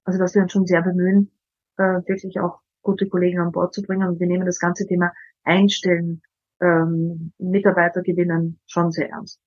[0.04, 1.32] also dass wir uns schon sehr bemühen,
[1.78, 4.08] äh, wirklich auch gute Kollegen an Bord zu bringen.
[4.08, 5.14] Und wir nehmen das ganze Thema
[5.44, 6.22] Einstellen,
[6.62, 9.40] ähm, Mitarbeiter gewinnen schon sehr ernst.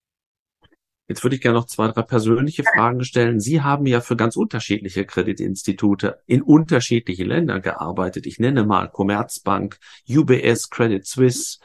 [1.09, 3.39] Jetzt würde ich gerne noch zwei, drei persönliche Fragen stellen.
[3.39, 8.27] Sie haben ja für ganz unterschiedliche Kreditinstitute in unterschiedlichen Ländern gearbeitet.
[8.27, 9.79] Ich nenne mal Commerzbank,
[10.09, 11.59] UBS, Credit Suisse,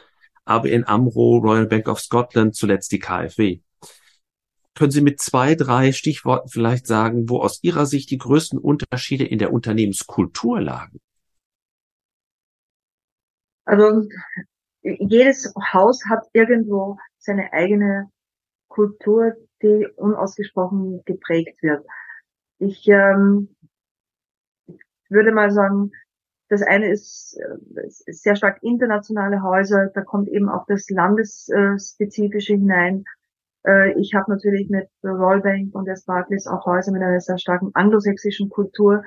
[0.45, 3.61] ABN Amro, Royal Bank of Scotland, zuletzt die KfW.
[4.75, 9.25] Können Sie mit zwei, drei Stichworten vielleicht sagen, wo aus Ihrer Sicht die größten Unterschiede
[9.25, 10.99] in der Unternehmenskultur lagen?
[13.65, 14.07] Also
[14.81, 18.09] jedes Haus hat irgendwo seine eigene
[18.71, 21.85] Kultur, die unausgesprochen geprägt wird.
[22.57, 23.55] Ich ähm,
[25.09, 25.91] würde mal sagen,
[26.49, 32.53] das eine ist, äh, ist sehr stark internationale Häuser, da kommt eben auch das Landesspezifische
[32.53, 33.03] hinein.
[33.65, 37.71] Äh, ich habe natürlich mit Rollbank und der Sparklis auch Häuser mit einer sehr starken
[37.73, 39.03] anglosächsischen Kultur.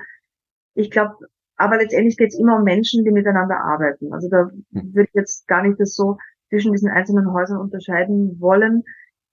[0.73, 1.15] Ich glaube,
[1.57, 4.13] aber letztendlich geht es immer um Menschen, die miteinander arbeiten.
[4.13, 4.93] Also da hm.
[4.93, 6.17] würde ich jetzt gar nicht das so
[6.49, 8.83] zwischen diesen einzelnen Häusern unterscheiden wollen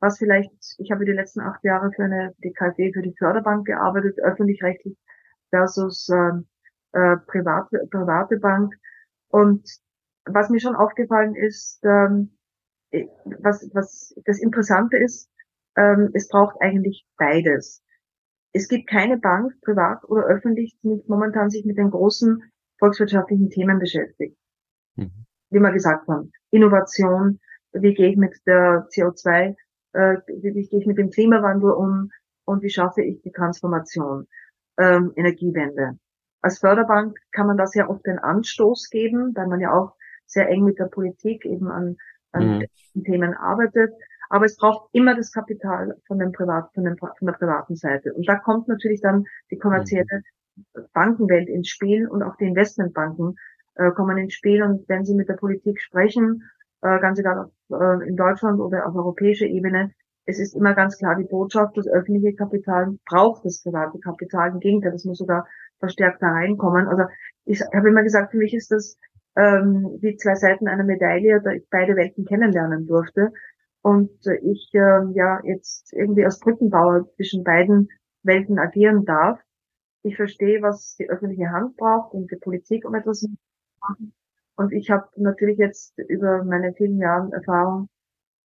[0.03, 3.67] was vielleicht, ich habe die letzten acht Jahre für eine die KfW für die Förderbank
[3.67, 4.99] gearbeitet, öffentlich-rechtlich
[5.51, 6.33] versus äh,
[6.93, 8.75] äh, private, private Bank.
[9.29, 9.65] Und
[10.25, 12.37] was mir schon aufgefallen ist, ähm,
[13.39, 15.31] was, was das Interessante ist,
[15.77, 17.83] ähm, es braucht eigentlich beides.
[18.53, 22.43] Es gibt keine Bank, privat oder öffentlich, die momentan sich mit den großen
[22.79, 24.37] volkswirtschaftlichen Themen beschäftigt.
[24.97, 25.27] Mhm.
[25.51, 27.39] Wie wir gesagt haben, Innovation,
[27.73, 29.55] wie gehe ich mit der CO2
[29.93, 32.11] äh, wie gehe ich mit dem Klimawandel um
[32.45, 34.27] und wie schaffe ich die Transformation,
[34.79, 35.99] ähm, Energiewende.
[36.41, 39.95] Als Förderbank kann man das ja oft den Anstoß geben, weil man ja auch
[40.27, 41.97] sehr eng mit der Politik eben an,
[42.33, 42.59] an
[42.95, 43.05] mhm.
[43.05, 43.93] Themen arbeitet.
[44.29, 48.15] Aber es braucht immer das Kapital von, dem Privat, von, dem, von der privaten Seite.
[48.15, 50.23] Und da kommt natürlich dann die kommerzielle.
[50.93, 53.37] Bankenwelt ins Spiel und auch die Investmentbanken
[53.77, 54.63] äh, kommen ins Spiel.
[54.63, 56.43] Und wenn sie mit der Politik sprechen
[56.83, 59.93] äh, ganz egal äh, in Deutschland oder auf europäischer Ebene,
[60.25, 64.51] es ist immer ganz klar die Botschaft, das öffentliche Kapital braucht das private Kapital.
[64.51, 65.47] Im Gegenteil, das muss sogar
[65.81, 66.87] verstärkt da reinkommen.
[66.87, 67.05] Also
[67.45, 68.97] ich habe immer gesagt, für mich ist das
[69.37, 73.33] ähm, wie zwei Seiten einer Medaille, da ich beide Welten kennenlernen durfte.
[73.81, 77.89] Und äh, ich äh, ja jetzt irgendwie als Brückenbauer zwischen beiden
[78.23, 79.41] Welten agieren darf.
[80.05, 83.29] Ich verstehe, was die öffentliche Hand braucht und die Politik, um etwas zu
[83.81, 84.13] machen.
[84.57, 87.89] Und ich habe natürlich jetzt über meine vielen Jahre Erfahrung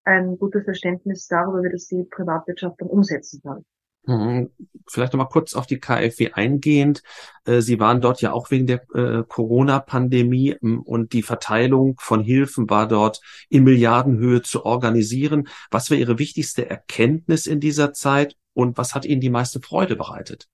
[0.03, 3.65] ein gutes Verständnis darüber, wie das die Privatwirtschaft dann umsetzen kann.
[4.07, 4.51] Mhm.
[4.89, 7.03] Vielleicht nochmal kurz auf die KfW eingehend.
[7.45, 12.69] Äh, Sie waren dort ja auch wegen der äh, Corona-Pandemie und die Verteilung von Hilfen
[12.69, 15.49] war dort in Milliardenhöhe zu organisieren.
[15.71, 19.97] Was war Ihre wichtigste Erkenntnis in dieser Zeit und was hat Ihnen die meiste Freude
[19.97, 20.47] bereitet?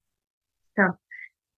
[0.76, 0.98] Ja,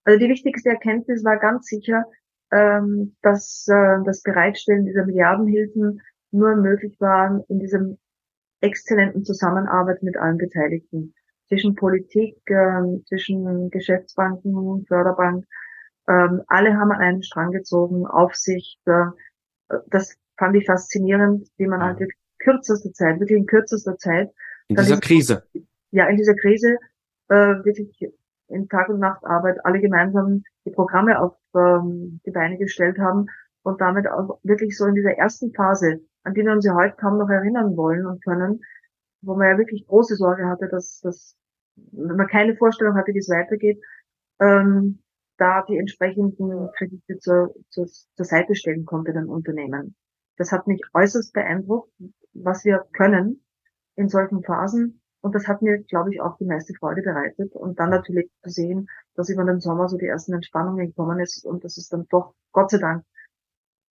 [0.04, 2.04] also die wichtigste Erkenntnis war ganz sicher,
[2.52, 7.98] ähm, dass äh, das Bereitstellen dieser Milliardenhilfen nur möglich war in diesem
[8.62, 11.14] exzellenten Zusammenarbeit mit allen Beteiligten.
[11.48, 15.46] Zwischen Politik, äh, zwischen Geschäftsbanken, Förderbank.
[16.08, 18.80] Ähm, alle haben an einen Strang gezogen, Aufsicht.
[18.86, 19.06] Äh,
[19.88, 24.32] das fand ich faszinierend, wie man halt in kürzester Zeit, wirklich in kürzester Zeit.
[24.68, 25.43] In dieser Krise.
[25.91, 26.78] Ja, in dieser Krise
[27.30, 27.98] äh, wirklich
[28.48, 33.28] in Tag- und Nachtarbeit alle gemeinsam die Programme auf ähm, die Beine gestellt haben
[33.64, 36.96] und damit auch wirklich so in dieser ersten Phase, an die wir uns ja heute
[36.98, 38.62] kaum noch erinnern wollen und können,
[39.22, 41.36] wo man ja wirklich große Sorge hatte, dass, dass
[41.76, 43.82] wenn man keine Vorstellung hatte, wie es weitergeht,
[44.39, 45.00] ähm,
[45.38, 49.96] da die entsprechenden Kredite zur, zur, zur Seite stellen konnte den Unternehmen.
[50.38, 51.91] Das hat mich äußerst beeindruckt,
[52.34, 53.43] was wir können
[53.96, 55.02] in solchen Phasen.
[55.26, 57.55] Und das hat mir, glaube ich, auch die meiste Freude bereitet.
[57.55, 61.43] Und dann natürlich zu sehen, dass über den Sommer so die ersten Entspannungen gekommen ist
[61.43, 63.03] und dass es dann doch, Gott sei Dank,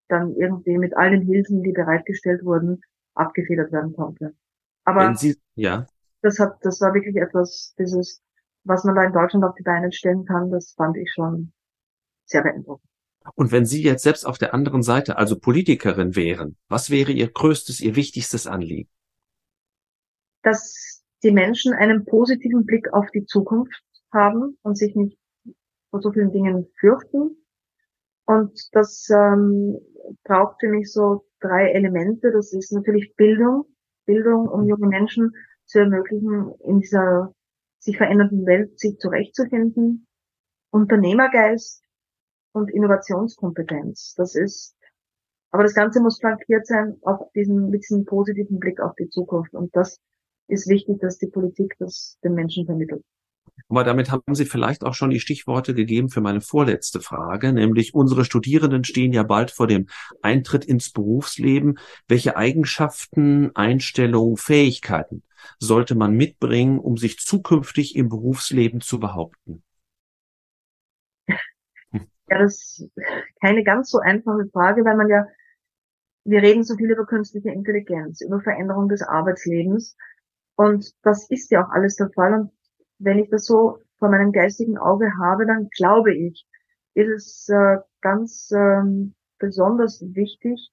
[0.06, 2.82] dann irgendwie mit all den Hilfen, die bereitgestellt wurden,
[3.14, 4.36] abgefedert werden konnte.
[4.84, 5.88] Aber Sie, ja.
[6.22, 8.22] das hat, das war wirklich etwas, dieses,
[8.62, 11.52] was man da in Deutschland auf die Beine stellen kann, das fand ich schon
[12.26, 12.88] sehr beeindruckend.
[13.34, 17.28] Und wenn Sie jetzt selbst auf der anderen Seite, also Politikerin wären, was wäre Ihr
[17.28, 18.88] größtes, Ihr wichtigstes Anliegen?
[20.42, 20.93] Dass
[21.24, 25.18] die Menschen einen positiven Blick auf die Zukunft haben und sich nicht
[25.90, 27.36] vor so vielen Dingen fürchten.
[28.26, 29.78] Und das ähm,
[30.22, 32.30] braucht für mich so drei Elemente.
[32.30, 33.64] Das ist natürlich Bildung.
[34.06, 35.32] Bildung, um junge Menschen
[35.64, 37.34] zu ermöglichen, in dieser
[37.78, 40.06] sich verändernden Welt sich zurechtzufinden.
[40.70, 41.82] Unternehmergeist
[42.52, 44.14] und Innovationskompetenz.
[44.16, 44.76] Das ist,
[45.50, 49.54] aber das Ganze muss flankiert sein auf diesen, mit diesem positiven Blick auf die Zukunft.
[49.54, 50.00] Und das
[50.48, 53.02] ist wichtig, dass die Politik das den Menschen vermittelt.
[53.68, 57.94] Aber damit haben Sie vielleicht auch schon die Stichworte gegeben für meine vorletzte Frage, nämlich
[57.94, 59.86] unsere Studierenden stehen ja bald vor dem
[60.22, 61.78] Eintritt ins Berufsleben.
[62.08, 65.22] Welche Eigenschaften, Einstellungen, Fähigkeiten
[65.58, 69.62] sollte man mitbringen, um sich zukünftig im Berufsleben zu behaupten?
[72.26, 72.90] Ja, das ist
[73.42, 75.26] keine ganz so einfache Frage, weil man ja,
[76.24, 79.94] wir reden so viel über künstliche Intelligenz, über Veränderung des Arbeitslebens.
[80.56, 82.34] Und das ist ja auch alles der Fall.
[82.34, 82.50] Und
[82.98, 86.46] wenn ich das so vor meinem geistigen Auge habe, dann glaube ich,
[86.94, 90.70] ist es äh, ganz ähm, besonders wichtig,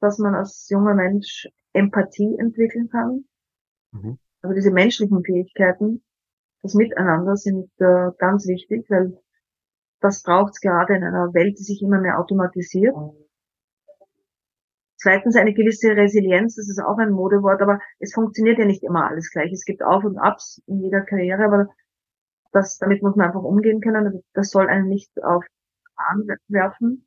[0.00, 3.24] dass man als junger Mensch Empathie entwickeln kann.
[3.92, 4.18] Mhm.
[4.40, 6.02] Also diese menschlichen Fähigkeiten,
[6.62, 9.18] das Miteinander sind äh, ganz wichtig, weil
[10.00, 12.94] das braucht es gerade in einer Welt, die sich immer mehr automatisiert.
[15.00, 19.08] Zweitens eine gewisse Resilienz, das ist auch ein Modewort, aber es funktioniert ja nicht immer
[19.08, 19.52] alles gleich.
[19.52, 21.68] Es gibt Auf und Abs in jeder Karriere, aber
[22.52, 24.22] das, damit muss man einfach umgehen können.
[24.34, 25.44] Das soll einen nicht auf
[25.94, 27.06] Arm werfen.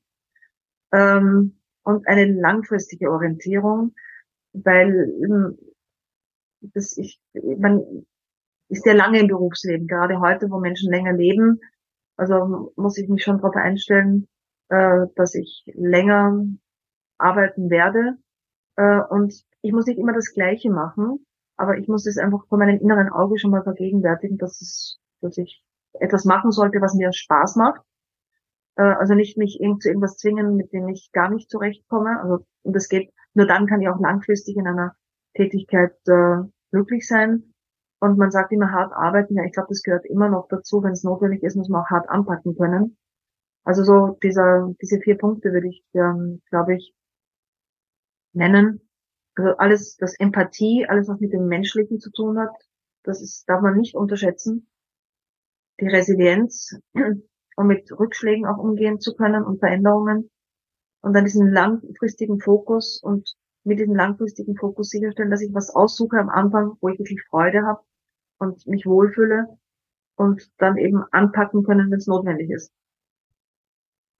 [0.94, 3.94] Ähm, und eine langfristige Orientierung,
[4.54, 5.58] weil ähm,
[6.62, 8.06] das ich, man
[8.70, 11.60] ist ja lange im Berufsleben, gerade heute, wo Menschen länger leben.
[12.16, 14.28] Also muss ich mich schon darauf einstellen,
[14.70, 16.46] äh, dass ich länger
[17.22, 18.18] arbeiten werde.
[18.76, 21.26] Äh, und ich muss nicht immer das Gleiche machen,
[21.58, 25.38] aber ich muss es einfach vor meinem inneren Auge schon mal vergegenwärtigen, dass es, dass
[25.38, 25.64] ich
[25.94, 27.82] etwas machen sollte, was mir Spaß macht.
[28.76, 32.20] Äh, also nicht mich irgend zu irgendwas zwingen, mit dem ich gar nicht zurechtkomme.
[32.22, 34.96] Also, und das geht, nur dann kann ich auch langfristig in einer
[35.36, 36.38] Tätigkeit äh,
[36.72, 37.54] glücklich sein.
[38.00, 39.36] Und man sagt immer hart arbeiten.
[39.36, 40.82] Ja, ich glaube, das gehört immer noch dazu.
[40.82, 42.98] Wenn es notwendig ist, muss man auch hart anpacken können.
[43.64, 46.96] Also so dieser, diese vier Punkte würde ich, ähm, glaube ich,
[48.34, 48.82] nennen.
[49.36, 52.52] Also alles, das Empathie, alles was mit dem Menschlichen zu tun hat,
[53.04, 54.68] das ist, darf man nicht unterschätzen.
[55.80, 56.78] Die Resilienz,
[57.56, 60.30] um mit Rückschlägen auch umgehen zu können und Veränderungen.
[61.02, 66.18] Und dann diesen langfristigen Fokus und mit diesem langfristigen Fokus sicherstellen, dass ich was aussuche
[66.18, 67.82] am Anfang, wo ich wirklich Freude habe
[68.38, 69.48] und mich wohlfühle
[70.16, 72.72] und dann eben anpacken können, wenn es notwendig ist.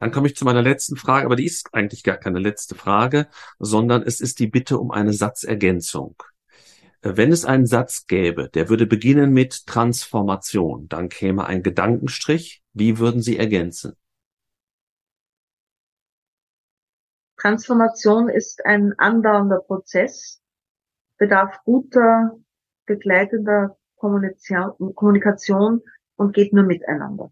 [0.02, 3.28] Dann komme ich zu meiner letzten Frage, aber die ist eigentlich gar keine letzte Frage,
[3.60, 6.16] sondern es ist die Bitte um eine Satzergänzung.
[7.02, 12.64] Äh, wenn es einen Satz gäbe, der würde beginnen mit Transformation, dann käme ein Gedankenstrich.
[12.74, 13.94] Wie würden Sie ergänzen?
[17.38, 20.42] Transformation ist ein andauernder Prozess,
[21.20, 22.40] bedarf guter,
[22.88, 25.84] begleitender Kommunikation
[26.16, 27.32] und geht nur miteinander.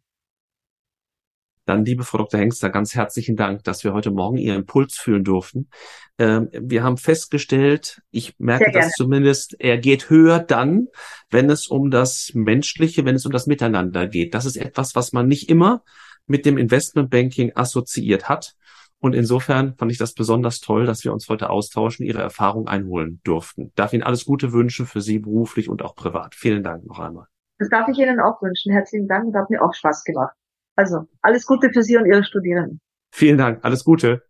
[1.69, 2.39] Dann, liebe Frau Dr.
[2.39, 5.69] Hengster, ganz herzlichen Dank, dass wir heute Morgen Ihren Impuls fühlen durften.
[6.17, 10.87] Ähm, wir haben festgestellt, ich merke das zumindest, er geht höher dann,
[11.29, 14.33] wenn es um das Menschliche, wenn es um das Miteinander geht.
[14.33, 15.83] Das ist etwas, was man nicht immer
[16.25, 18.55] mit dem Investmentbanking assoziiert hat.
[18.97, 23.21] Und insofern fand ich das besonders toll, dass wir uns heute austauschen, Ihre Erfahrung einholen
[23.23, 23.71] durften.
[23.75, 26.33] Darf Ihnen alles Gute wünschen für Sie beruflich und auch privat.
[26.33, 27.27] Vielen Dank noch einmal.
[27.59, 28.73] Das darf ich Ihnen auch wünschen.
[28.73, 30.33] Herzlichen Dank und hat mir auch Spaß gemacht.
[30.79, 32.79] Also alles Gute für Sie und Ihre Studierenden.
[33.11, 33.59] Vielen Dank.
[33.65, 34.23] Alles Gute.